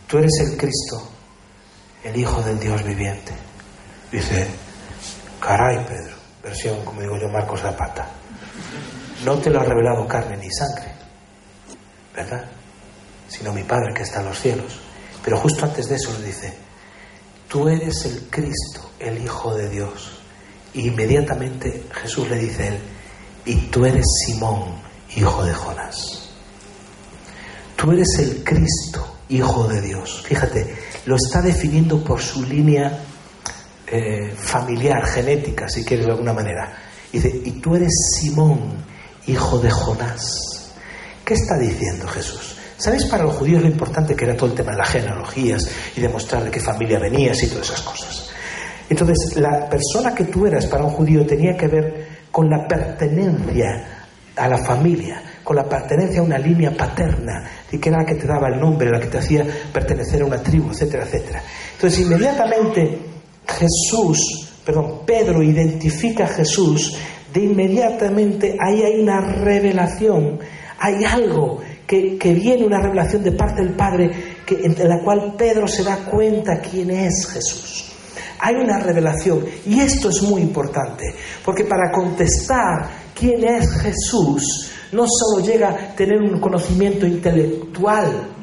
[0.07, 1.11] tú eres el Cristo,
[2.03, 3.33] el Hijo del Dios viviente.
[4.11, 4.47] Dice,
[5.39, 8.07] caray Pedro, versión como digo yo Marcos Zapata,
[9.23, 10.91] no te lo ha revelado carne ni sangre,
[12.15, 12.49] ¿verdad?
[13.27, 14.79] Sino mi Padre que está en los cielos.
[15.23, 16.70] Pero justo antes de eso le dice,
[17.51, 20.21] tú eres el Cristo, el Hijo de Dios.
[20.73, 22.79] Y inmediatamente Jesús le dice a él,
[23.43, 24.81] y tú eres Simón,
[25.17, 26.29] hijo de Jonás.
[27.75, 30.21] Tú eres el Cristo, hijo de Dios.
[30.25, 33.03] Fíjate, lo está definiendo por su línea
[33.85, 36.77] eh, familiar, genética, si quieres de alguna manera.
[37.11, 38.85] Dice, y tú eres Simón,
[39.27, 40.71] hijo de Jonás.
[41.25, 42.60] ¿Qué está diciendo Jesús?
[42.81, 46.01] ¿Sabéis para los judíos lo importante que era todo el tema de las genealogías y
[46.01, 48.31] demostrar de qué familia venías y todas esas cosas?
[48.89, 54.07] Entonces, la persona que tú eras para un judío tenía que ver con la pertenencia
[54.35, 58.25] a la familia, con la pertenencia a una línea paterna, que era la que te
[58.25, 61.43] daba el nombre, la que te hacía pertenecer a una tribu, etcétera, etcétera.
[61.73, 62.97] Entonces, inmediatamente
[63.47, 66.97] Jesús, perdón, Pedro identifica a Jesús,
[67.31, 70.39] de inmediatamente ahí hay una revelación,
[70.79, 71.61] hay algo
[72.17, 74.09] que, viene, una revelación de parte del Padre,
[74.45, 77.91] que, en la cual Pedro se da cuenta quién es Jesús.
[78.39, 81.13] Hay una revelación y esto es muy importante,
[81.43, 88.35] porque para contestar quién es Jesús, no solo llega a tener un conocimiento intelectual,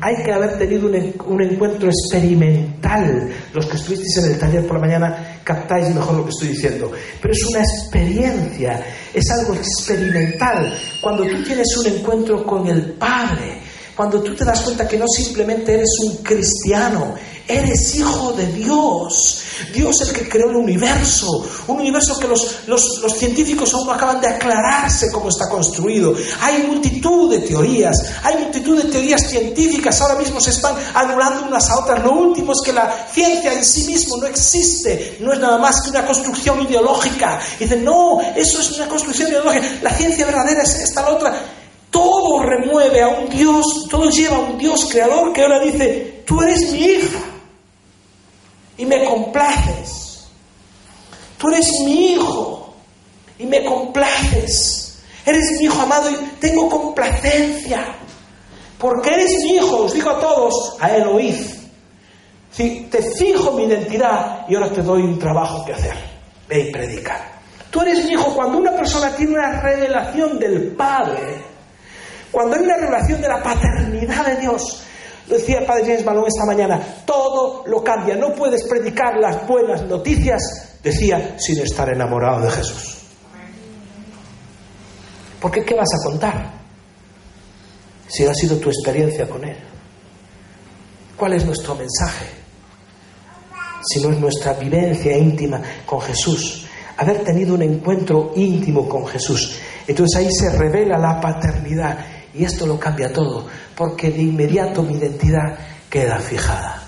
[0.00, 3.28] hay que haber tenido un, encuentro experimental.
[3.52, 6.90] Los que estuvisteis en el taller por la mañana captáis mejor lo que estoy diciendo.
[7.20, 10.74] Pero es una experiencia, es algo experimental.
[11.00, 13.59] Cuando tú tienes un encuentro con el Padre,
[14.00, 17.14] cuando tú te das cuenta que no simplemente eres un cristiano,
[17.46, 19.42] eres hijo de Dios.
[19.74, 22.82] Dios el que creó el universo, un universo que los, los,
[23.14, 26.14] científicos aún no acaban de aclararse cómo está construido.
[26.40, 31.68] Hay multitud de teorías, hay multitud de teorías científicas, ahora mismo se están anulando unas
[31.68, 32.02] a otras.
[32.02, 35.82] Lo último es que la ciencia en sí mismo no existe, no es nada más
[35.82, 37.38] que una construcción ideológica.
[37.58, 41.59] dicen, no, eso es una construcción ideológica, la ciencia verdadera es esta la otra.
[41.90, 46.40] Todo remueve a un Dios, todo lleva a un Dios creador que ahora dice, tú
[46.40, 47.18] eres mi hija
[48.76, 50.28] y me complaces.
[51.36, 52.74] Tú eres mi hijo
[53.38, 55.02] y me complaces.
[55.24, 57.96] Eres mi hijo amado y tengo complacencia.
[58.78, 61.36] Porque eres mi hijo, os digo a todos, a él oíd.
[62.52, 65.94] Si te fijo mi identidad y ahora te doy un trabajo que hacer.
[66.48, 67.40] Ve y predicar.
[67.70, 68.34] Tú eres mi hijo.
[68.34, 71.49] Cuando una persona tiene una revelación del Padre,
[72.30, 74.82] cuando hay una revelación de la paternidad de Dios,
[75.30, 78.16] lo decía padre James Malone esta mañana, todo lo cambia.
[78.16, 82.98] No puedes predicar las buenas noticias, decía, sin estar enamorado de Jesús.
[85.40, 86.52] Porque ¿qué vas a contar?
[88.08, 89.56] Si ha sido tu experiencia con Él.
[91.16, 92.26] ¿Cuál es nuestro mensaje?
[93.82, 96.66] Si no es nuestra vivencia íntima con Jesús.
[96.96, 99.58] Haber tenido un encuentro íntimo con Jesús.
[99.86, 101.98] Entonces ahí se revela la paternidad
[102.34, 105.58] y esto lo cambia todo, porque de inmediato mi identidad
[105.88, 106.82] queda fijada.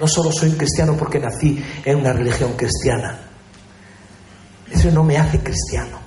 [0.00, 3.20] No solo soy cristiano porque nací en una religión cristiana.
[4.70, 6.00] Eso no me hace cristiano.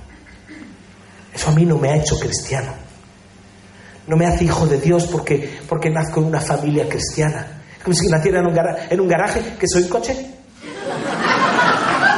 [1.33, 2.73] Eso a mí no me ha hecho cristiano.
[4.07, 7.63] No me hace hijo de Dios porque, porque nazco en una familia cristiana.
[7.83, 8.57] Como si naciera en un,
[8.89, 10.31] en un garaje, que soy un coche.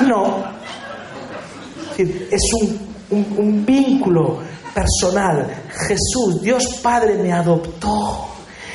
[0.07, 0.43] No.
[1.97, 4.41] Es un, un vínculo
[4.77, 5.47] personal.
[5.87, 8.27] Jesús, Dios Padre me adoptó.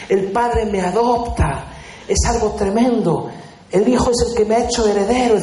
[0.09, 1.67] El Padre me adopta.
[2.09, 3.31] Es algo tremendo.
[3.71, 5.37] El Hijo es el que me ha hecho heredero.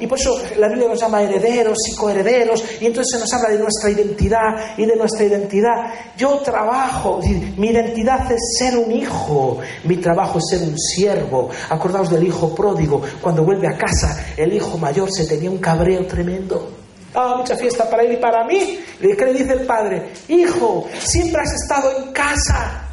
[0.00, 2.64] Y por eso la Biblia nos llama herederos y coherederos.
[2.80, 5.92] Y entonces se nos habla de nuestra identidad y de nuestra identidad.
[6.16, 7.20] Yo trabajo.
[7.58, 9.58] mi identidad es ser un hijo.
[9.84, 11.50] Mi trabajo es ser un siervo.
[11.68, 13.02] Acordaos del hijo pródigo.
[13.20, 16.83] Cuando vuelve a casa, el hijo mayor se tenía un cabreo tremendo.
[17.14, 18.80] Ah, mucha fiesta para él y para mí.
[19.00, 20.12] ¿Qué le dice el padre?
[20.28, 22.88] Hijo, siempre has estado en casa.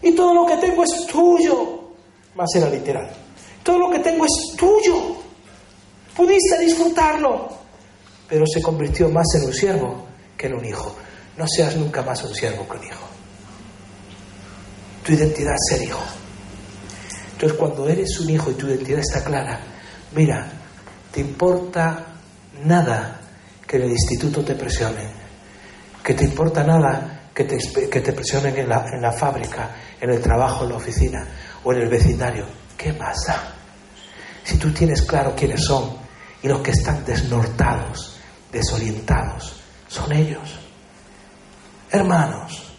[0.00, 1.90] Y todo lo que tengo es tuyo.
[2.34, 3.10] Más era literal.
[3.62, 5.16] Todo lo que tengo es tuyo.
[6.16, 7.48] Pudiste disfrutarlo.
[8.28, 10.06] Pero se convirtió más en un siervo
[10.36, 10.94] que en un hijo.
[11.36, 13.06] No seas nunca más un siervo que un hijo.
[15.04, 16.02] Tu identidad es ser hijo.
[17.32, 19.60] Entonces cuando eres un hijo y tu identidad está clara,
[20.14, 20.50] mira,
[21.12, 22.04] te importa
[22.64, 23.20] nada
[23.68, 25.08] que en el instituto te presionen,
[26.02, 27.58] que te importa nada que te,
[27.88, 31.24] que te presionen en la, en la fábrica, en el trabajo, en la oficina
[31.62, 32.46] o en el vecindario.
[32.76, 33.54] ¿Qué pasa?
[34.42, 35.98] Si tú tienes claro quiénes son
[36.42, 38.18] y los que están desnortados,
[38.50, 40.58] desorientados, son ellos.
[41.90, 42.74] Hermanos,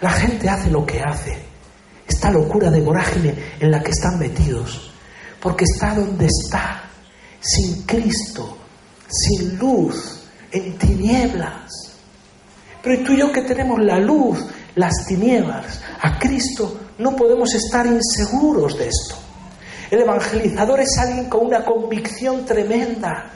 [0.00, 1.44] la gente hace lo que hace
[2.06, 4.92] esta locura de vorágine en la que están metidos,
[5.40, 6.82] porque está donde está,
[7.40, 8.58] sin Cristo,
[9.08, 11.94] sin luz, en tinieblas.
[12.82, 14.44] Pero tú y yo que tenemos la luz,
[14.74, 19.16] las tinieblas, a Cristo, no podemos estar inseguros de esto.
[19.90, 23.30] El evangelizador es alguien con una convicción tremenda,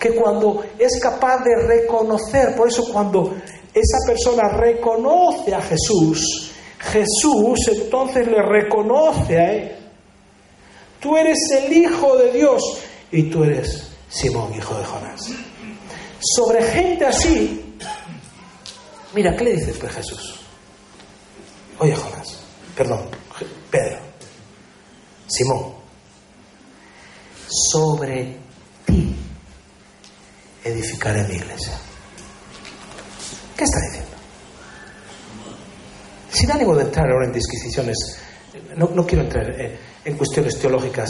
[0.00, 3.34] que cuando es capaz de reconocer, por eso cuando
[3.72, 9.76] esa persona reconoce a Jesús, Jesús entonces le reconoce a él.
[11.00, 12.62] Tú eres el Hijo de Dios
[13.10, 15.20] y tú eres Simón, hijo de Jonás.
[16.20, 17.76] Sobre gente así,
[19.14, 20.40] mira, ¿qué le dices pues Jesús?
[21.78, 22.38] Oye Jonás,
[22.74, 23.08] perdón,
[23.70, 23.98] Pedro,
[25.26, 25.74] Simón,
[27.48, 28.36] sobre
[28.86, 29.14] ti
[30.64, 31.78] edificaré mi iglesia.
[33.56, 34.16] ¿Qué está diciendo?
[36.30, 37.96] Sin ánimo de entrar ahora en disquisiciones,
[38.76, 41.08] no, quiero entrar eh, en cuestiones teológicas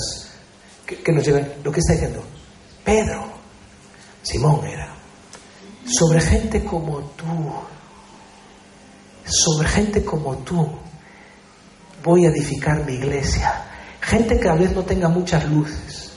[0.86, 1.52] que, nos lleven.
[1.64, 2.22] Lo que está diciendo,
[2.86, 3.24] Pedro,
[4.22, 4.88] Simón era,
[5.84, 7.52] sobre gente como tú,
[9.26, 10.66] sobre gente como tú,
[12.02, 13.52] voy a edificar mi iglesia.
[14.00, 16.12] Gente que a veces no tenga muchas luces.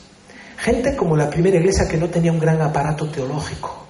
[0.57, 3.88] Gente como la primera iglesia que no tenía un gran aparato teológico.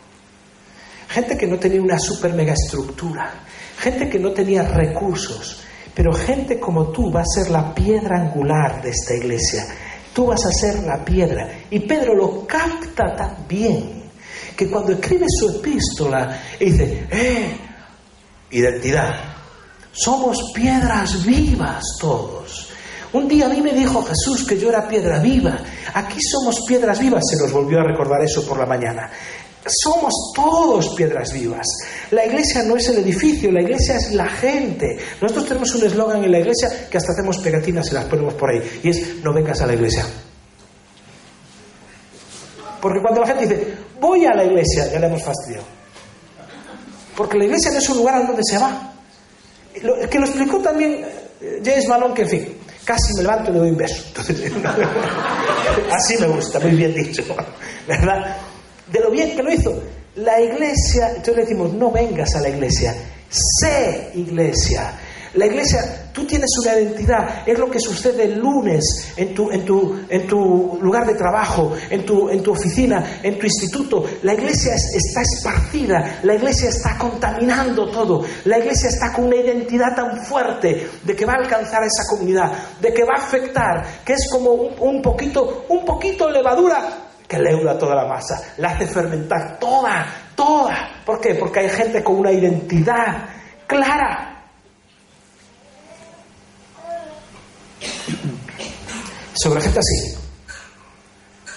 [1.09, 3.33] Gente que no tenía una super mega estructura
[3.79, 5.61] gente que no tenía recursos,
[5.95, 9.63] pero gente como tú va a ser la piedra angular de esta iglesia.
[10.13, 11.47] Tú vas a ser la piedra.
[11.69, 14.03] Y Pedro lo capta tan bien
[14.55, 17.57] que cuando escribe su epístola dice, ¡eh!
[18.51, 19.15] Identidad.
[19.91, 22.69] Somos piedras vivas todos.
[23.11, 25.57] Un día a mí me dijo Jesús que yo era piedra viva.
[25.93, 27.23] Aquí somos piedras vivas.
[27.27, 29.09] Se nos volvió a recordar eso por la mañana.
[29.65, 31.67] Somos todos piedras vivas.
[32.11, 34.97] La iglesia no es el edificio, la iglesia es la gente.
[35.21, 38.49] Nosotros tenemos un eslogan en la iglesia que hasta hacemos pegatinas y las ponemos por
[38.49, 38.79] ahí.
[38.83, 40.05] Y es, no vengas a la iglesia.
[42.81, 45.65] Porque cuando la gente dice, voy a la iglesia, ya le hemos fastidiado.
[47.15, 48.93] Porque la iglesia no es un lugar a donde se va.
[49.73, 51.05] Que lo explicó también
[51.41, 54.03] eh, James Malone, que en fin, casi me levanto y le doy un beso.
[55.91, 57.23] así me gusta, muy bien dicho.
[57.87, 58.37] ¿Verdad?
[58.91, 59.81] De lo bien que lo hizo.
[60.15, 62.95] La iglesia, entonces le decimos, no vengas a la iglesia,
[63.29, 64.93] sé iglesia.
[65.35, 69.63] La iglesia, tú tienes una identidad, es lo que sucede el lunes en tu, en
[69.63, 74.03] tu, en tu lugar de trabajo, en tu, en tu oficina, en tu instituto.
[74.23, 79.95] La iglesia está esparcida, la iglesia está contaminando todo, la iglesia está con una identidad
[79.95, 84.13] tan fuerte de que va a alcanzar esa comunidad, de que va a afectar, que
[84.13, 89.59] es como un poquito, un poquito levadura que leuda toda la masa, la hace fermentar
[89.59, 90.03] toda,
[90.35, 91.03] toda.
[91.05, 91.35] ¿Por qué?
[91.35, 93.29] Porque hay gente con una identidad
[93.67, 94.47] clara.
[99.35, 100.17] Sobre gente así,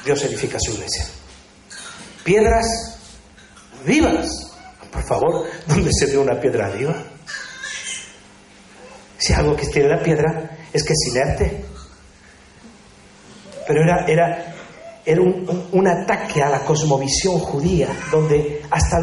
[0.05, 1.07] Dios edifica su iglesia.
[2.23, 2.99] Piedras
[3.87, 4.29] vivas.
[4.93, 7.03] Por favor, ¿dónde se ve una piedra viva?
[9.16, 11.65] Si algo que tiene la piedra es que es inerte.
[13.66, 14.52] Pero era, era,
[15.05, 18.99] era un, ataque a la cosmovisión judía, donde hasta,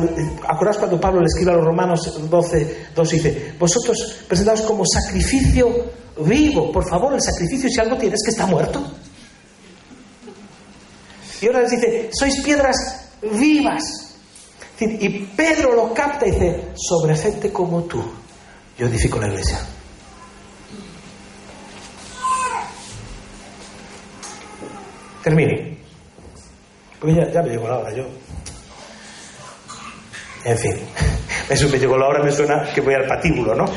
[0.48, 5.92] ¿acordáis cuando Pablo le escribe a los romanos 12, 12 dice, vosotros presentados como sacrificio
[6.26, 8.82] vivo, por favor, el sacrificio si algo tiene es que está muerto.
[11.42, 14.16] Y ahora les dice, sois piedras vivas.
[14.80, 18.02] Y Pedro lo capta y dice, sobre gente como tú,
[18.78, 19.60] yo edifico la iglesia.
[25.24, 25.79] Termine.
[27.00, 28.04] Pues ya, me llegó la hora, yo.
[30.44, 30.80] En fin,
[31.50, 33.66] eso me llegó la hora, me suena que voy al patíbulo, ¿no?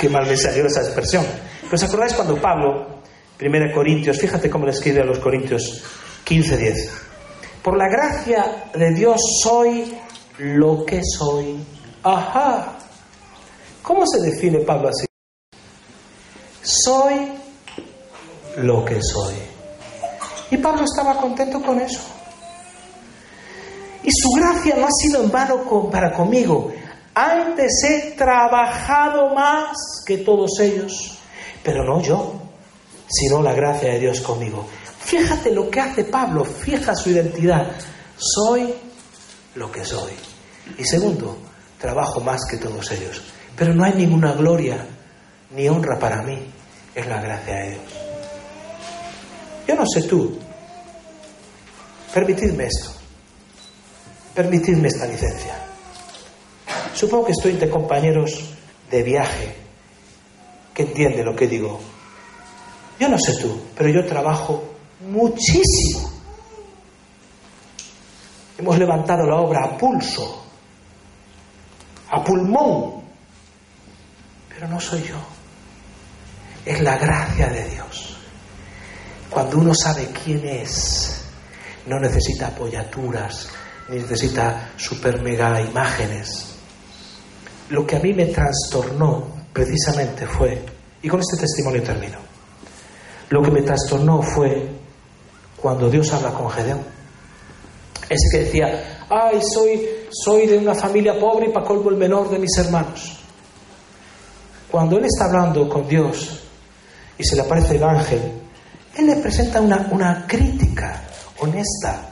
[0.00, 1.24] qué mal me salió esa expresión.
[1.70, 3.02] ¿Os acordáis cuando Pablo,
[3.40, 5.82] 1 Corintios, fíjate cómo le escribe a los Corintios
[6.26, 6.74] 15:10?
[7.62, 9.94] Por la gracia de Dios soy
[10.38, 11.56] lo que soy.
[12.02, 12.78] Ajá.
[13.82, 15.06] ¿Cómo se define Pablo así?
[16.62, 17.32] Soy
[18.56, 19.49] lo que soy.
[20.50, 22.00] Y Pablo estaba contento con eso.
[24.02, 26.72] Y su gracia no ha sido en vano para conmigo.
[27.14, 31.18] Antes he trabajado más que todos ellos,
[31.62, 32.34] pero no yo,
[33.08, 34.66] sino la gracia de Dios conmigo.
[35.00, 37.66] Fíjate lo que hace Pablo, fija su identidad.
[38.16, 38.74] Soy
[39.54, 40.12] lo que soy.
[40.78, 41.36] Y segundo,
[41.78, 43.22] trabajo más que todos ellos.
[43.56, 44.86] Pero no hay ninguna gloria
[45.50, 46.38] ni honra para mí,
[46.94, 48.09] es la gracia de Dios.
[49.70, 50.36] Yo no sé tú,
[52.12, 52.90] permitidme esto,
[54.34, 55.54] permitidme esta licencia.
[56.92, 58.52] Supongo que estoy entre compañeros
[58.90, 59.54] de viaje
[60.74, 61.78] que entiende lo que digo.
[62.98, 64.60] Yo no sé tú, pero yo trabajo
[65.08, 66.10] muchísimo.
[68.58, 70.46] Hemos levantado la obra a pulso,
[72.10, 73.04] a pulmón,
[74.48, 75.20] pero no soy yo.
[76.66, 78.19] Es la gracia de Dios.
[79.30, 81.22] Cuando uno sabe quién es,
[81.86, 83.48] no necesita apoyaturas,
[83.88, 86.46] ni necesita super mega imágenes.
[87.68, 90.64] Lo que a mí me trastornó precisamente fue,
[91.00, 92.18] y con este testimonio termino,
[93.28, 94.68] lo que me trastornó fue
[95.56, 96.80] cuando Dios habla con Gedeón.
[98.08, 102.28] Ese que decía, ay, soy, soy de una familia pobre y para colmo el menor
[102.28, 103.20] de mis hermanos.
[104.68, 106.40] Cuando él está hablando con Dios
[107.16, 108.39] y se le aparece el ángel,
[109.00, 111.02] él le presenta una, una crítica
[111.38, 112.06] honesta.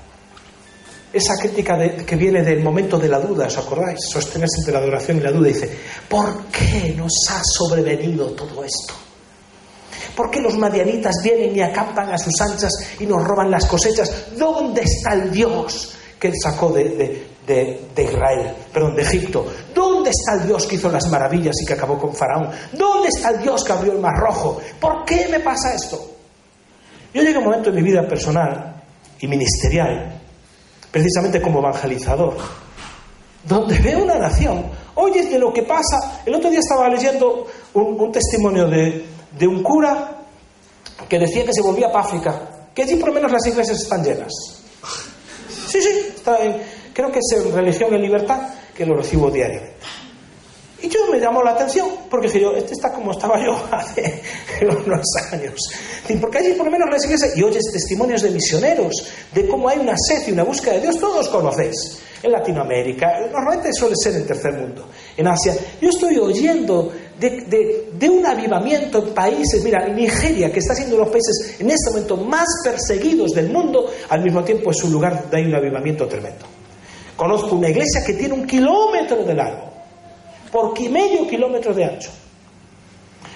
[1.13, 4.01] Esa crítica que viene del momento de la duda, ¿os acordáis?
[4.11, 5.49] Sostenerse entre la adoración y la duda.
[5.49, 5.71] Dice,
[6.09, 8.95] ¿por qué nos ha sobrevenido todo esto?
[10.15, 14.37] ¿Por qué los madianitas vienen y acampan a sus anchas y nos roban las cosechas?
[14.37, 19.47] ¿Dónde está el Dios que sacó de, de, Israel, perdón, de Egipto?
[19.75, 22.51] ¿Dónde está el Dios que hizo las maravillas y que acabó con Faraón?
[22.73, 24.61] ¿Dónde está el Dios que abrió el mar rojo?
[24.79, 26.18] ¿Por qué me pasa esto?
[27.19, 28.81] Yo llegué a un momento en mi vida personal
[29.19, 30.21] y ministerial,
[30.89, 32.37] precisamente como evangelizador,
[33.43, 36.23] donde veo una nación, oyes de lo que pasa.
[36.25, 39.05] El otro día estaba leyendo un testimonio de,
[39.49, 40.17] un cura
[41.09, 44.05] que decía que se volvía para África, que allí por lo menos las iglesias están
[44.05, 44.33] llenas.
[45.67, 46.57] Sí, sí, está en,
[46.93, 49.75] creo que es en Religión en Libertad, que lo recibo diariamente.
[50.81, 54.23] Y yo me llamó la atención, porque dije yo, este está como estaba yo hace
[54.63, 55.55] unos años.
[56.21, 58.95] Porque allí por lo menos las iglesias, y oyes testimonios de misioneros,
[59.35, 62.03] de cómo hay una sed y una búsqueda de Dios, todos conocéis.
[62.21, 64.89] En Latinoamérica, normalmente suele ser en tercer mundo.
[65.17, 70.97] En Asia, yo estoy oyendo de, un avivamiento en países, mira, Nigeria, que está siendo
[70.97, 74.83] uno de los países en este momento más perseguidos del mundo, al mismo tiempo es
[74.85, 76.47] un lugar donde hay un avivamiento tremendo.
[77.17, 79.68] Conozco una iglesia que tiene un kilómetro de largo,
[80.51, 82.11] por medio kilómetro de ancho.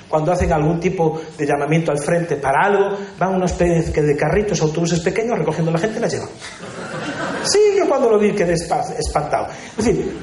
[0.08, 5.00] Cuando hacen algún tipo de llamamiento al frente para algo, van unos de carritos, autobuses
[5.00, 6.28] pequeños recogiendo a la gente y la llevan.
[7.44, 9.46] Sí, yo cuando lo vi quedé espantado.
[9.78, 10.14] Es decir,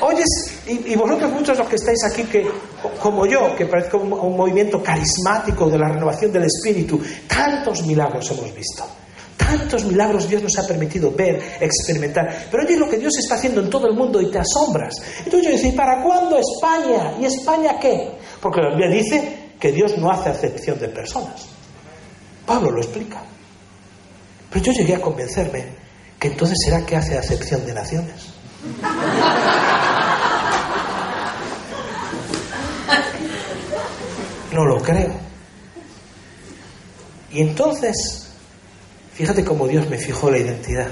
[0.00, 0.26] oyes,
[0.66, 2.46] y, vosotros muchos los que estáis aquí, que
[3.00, 8.28] como yo, que parece un, un movimiento carismático de la renovación del espíritu, tantos milagros
[8.32, 8.84] hemos visto.
[9.38, 12.48] Tantos milagros Dios nos ha permitido ver, experimentar.
[12.50, 14.94] Pero oyes lo que Dios está haciendo en todo el mundo y te asombras.
[15.24, 17.14] Entonces yo decía, ¿para cuándo España?
[17.18, 18.10] ¿Y España qué?
[18.40, 21.46] Porque la Biblia dice que Dios no hace acepción de personas.
[22.44, 23.22] Pablo lo explica.
[24.50, 25.66] Pero yo llegué a convencerme
[26.18, 28.34] que entonces será que hace acepción de naciones.
[34.52, 35.12] No lo creo.
[37.30, 38.27] Y entonces,
[39.18, 40.86] fíjate cómo Dios me fijó la identidad.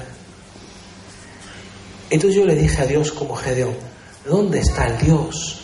[2.10, 3.76] Entonces yo le dije a Dios como Gedeón,
[4.24, 5.60] ¿dónde está el Dios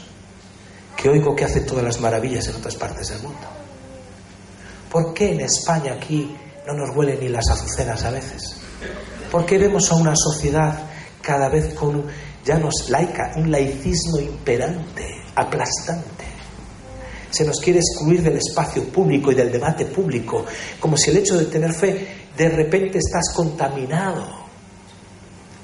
[0.97, 3.49] que oigo que hace todas las maravillas en otras partes del mundo?
[4.93, 8.59] ¿Por qué en España aquí no nos huelen ni las azucenas a veces?
[9.33, 10.87] ¿Por qué vemos a una sociedad
[11.21, 12.07] cada vez con
[12.45, 16.27] ya no laica, un laicismo imperante, aplastante?
[17.29, 20.45] Se nos quiere excluir del espacio público y del debate público,
[20.79, 24.43] como si el hecho de tener fe de repente estás contaminado.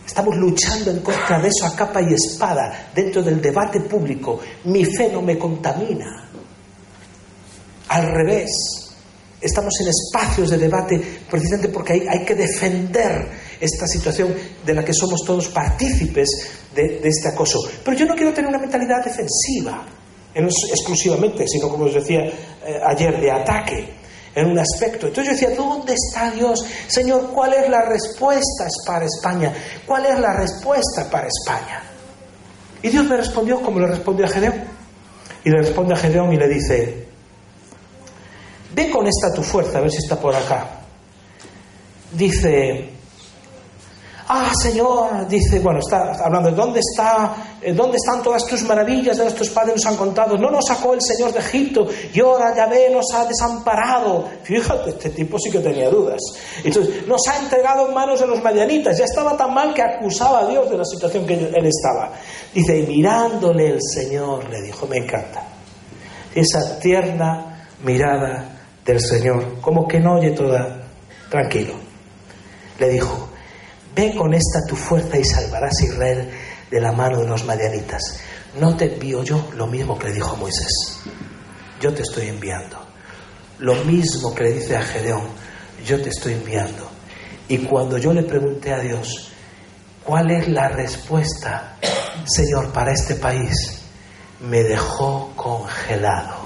[0.07, 4.41] Estamos luchando en contra de eso a capa y espada dentro del debate público.
[4.65, 6.29] Mi fe no me contamina.
[7.89, 8.51] Al revés,
[9.41, 11.01] estamos en espacios de debate
[11.31, 13.29] precisamente porque hay, que defender
[13.61, 14.35] esta situación
[14.65, 16.29] de la que somos todos partícipes
[16.75, 17.61] de, este acoso.
[17.85, 19.87] Pero yo no quiero tener una mentalidad defensiva,
[20.35, 23.99] exclusivamente, sino como os decía eh, ayer, de ataque
[24.35, 25.09] en un aspecto.
[25.09, 26.65] Entonces yo decía, ¿dónde está Dios?
[26.87, 29.53] Señor, ¿cuál es la respuesta para España?
[29.87, 31.83] ¿Cuál es la respuesta para España?
[32.83, 34.65] Y Dios me respondió como le respondió a Gedeón.
[35.45, 37.09] Y le responde a Gedeón y le dice,
[38.75, 40.69] ve con esta tu fuerza, a ver si está por acá.
[42.13, 42.91] Dice,
[44.29, 49.17] ah, Señor, dice, bueno, está hablando de dónde está, eh, dónde están todas tus maravillas
[49.17, 50.37] de nuestros padres nos han contado.
[50.37, 54.29] No nos sacó el Señor de Egipto y ahora Yahvé nos ha desamparado.
[54.43, 56.21] Fíjate, este tipo sí que tenía dudas.
[56.63, 58.99] Entonces, nos ha entregado en manos de los madianitas.
[58.99, 62.13] Ya estaba tan mal que acusaba a Dios de la situación que él estaba.
[62.55, 65.43] Dice, y mirándole el Señor, le dijo, me encanta.
[66.35, 70.83] Esa tierna mirada del Señor, como que no oye toda,
[71.31, 71.75] tranquilo.
[72.79, 73.28] Le dijo,
[73.99, 76.31] Ve con esta tu fuerza y salvarás a Israel
[76.71, 78.21] de la mano de los madianitas.
[78.61, 81.01] No te envío yo lo mismo que le dijo Moisés.
[81.81, 82.79] Yo te estoy enviando.
[83.59, 85.25] Lo mismo que le dice a Gedeón,
[85.85, 86.89] yo te estoy enviando.
[87.49, 89.33] Y cuando yo le pregunté a Dios,
[90.05, 91.77] ¿cuál es la respuesta,
[92.25, 93.81] Señor, para este país?
[94.39, 96.37] Me dejó congelado.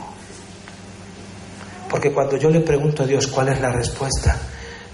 [1.91, 4.39] Porque cuando yo le pregunto a Dios cuál es la respuesta,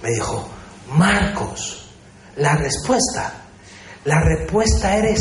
[0.02, 0.48] me dijo,
[0.90, 1.87] Marcos,
[2.38, 3.32] la respuesta.
[4.04, 5.20] La respuesta eres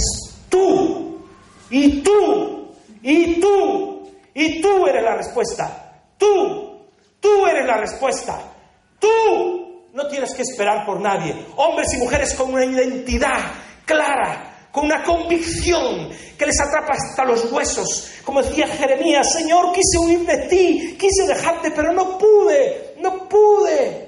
[0.50, 1.26] tú.
[1.70, 2.72] Y tú.
[3.02, 4.12] Y tú.
[4.34, 6.02] Y tú eres la respuesta.
[6.18, 6.86] Tú.
[7.20, 8.40] Tú eres la respuesta.
[9.00, 9.88] Tú.
[9.94, 11.36] No tienes que esperar por nadie.
[11.56, 13.52] Hombres y mujeres con una identidad
[13.84, 18.12] clara, con una convicción que les atrapa hasta los huesos.
[18.24, 24.07] Como decía Jeremías, Señor, quise huir de ti, quise dejarte, pero no pude, no pude.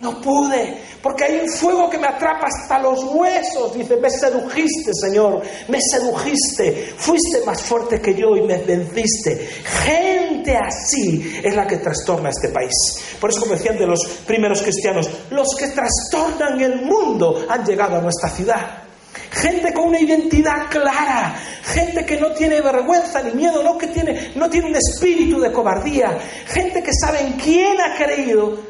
[0.00, 3.74] No pude, porque hay un fuego que me atrapa hasta los huesos.
[3.74, 9.36] Dice, me sedujiste, Señor, me sedujiste, fuiste más fuerte que yo y me venciste.
[9.84, 12.72] Gente así es la que trastorna este país.
[13.20, 17.96] Por eso, como decían de los primeros cristianos, los que trastornan el mundo han llegado
[17.96, 18.84] a nuestra ciudad.
[19.30, 24.32] Gente con una identidad clara, gente que no tiene vergüenza ni miedo, no que tiene,
[24.34, 28.69] no tiene un espíritu de cobardía, gente que sabe en quién ha creído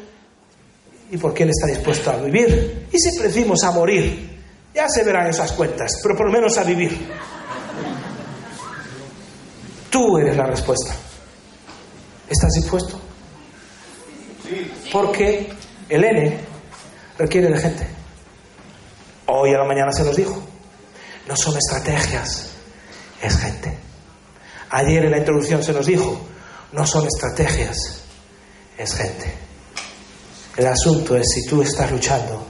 [1.11, 2.87] y por qué Él está dispuesto a vivir.
[2.91, 4.39] Y si decimos a morir,
[4.73, 6.97] ya se verán esas cuentas, pero por lo menos a vivir.
[9.89, 10.95] Tú eres la respuesta.
[12.29, 12.99] ¿Estás dispuesto?
[14.91, 15.51] Porque
[15.89, 16.39] el N
[17.17, 17.87] requiere de gente.
[19.27, 20.41] Hoy a la mañana se nos dijo,
[21.27, 22.51] no son estrategias,
[23.21, 23.77] es gente.
[24.69, 26.21] Ayer en la introducción se nos dijo,
[26.71, 28.01] no son estrategias,
[28.77, 29.50] es gente.
[30.57, 32.45] El asunto es si tú estás luchando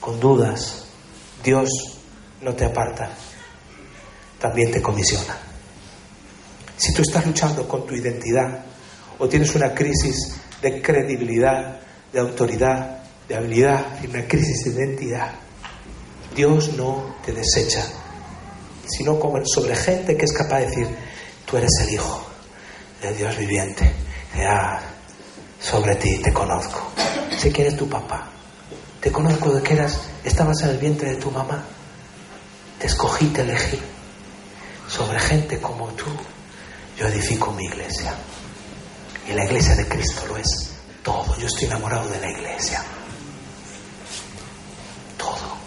[0.00, 0.84] con dudas,
[1.44, 1.68] Dios
[2.40, 3.10] no te aparta,
[4.38, 5.36] también te comisiona.
[6.76, 8.64] Si tú estás luchando con tu identidad
[9.18, 11.80] o tienes una crisis de credibilidad,
[12.12, 15.32] de autoridad, de habilidad, una crisis de identidad,
[16.34, 17.84] Dios no te desecha,
[18.86, 20.88] sino como sobre gente que es capaz de decir,
[21.44, 22.26] tú eres el Hijo
[23.02, 23.92] de Dios viviente.
[25.60, 26.92] Sobre ti, te conozco.
[27.36, 28.28] Sé que eres tu papá.
[29.00, 31.64] Te conozco de que eras, estabas en el vientre de tu mamá.
[32.78, 33.78] Te escogí, te elegí.
[34.88, 36.06] Sobre gente como tú,
[36.96, 38.14] yo edifico mi iglesia.
[39.28, 40.70] Y la iglesia de Cristo lo es
[41.02, 41.36] todo.
[41.38, 42.82] Yo estoy enamorado de la iglesia.
[45.16, 45.58] Todo.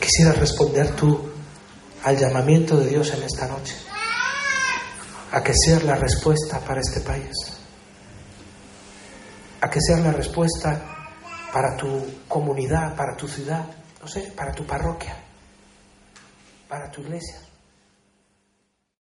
[0.00, 1.30] Quisiera responder tú
[2.04, 3.76] al llamamiento de Dios en esta noche.
[5.32, 7.61] A que sea la respuesta para este país
[9.62, 10.80] a que sea la respuesta
[11.52, 11.86] para tu
[12.26, 13.64] comunidad, para tu ciudad,
[14.00, 15.14] no sé, para tu parroquia,
[16.68, 17.38] para tu iglesia.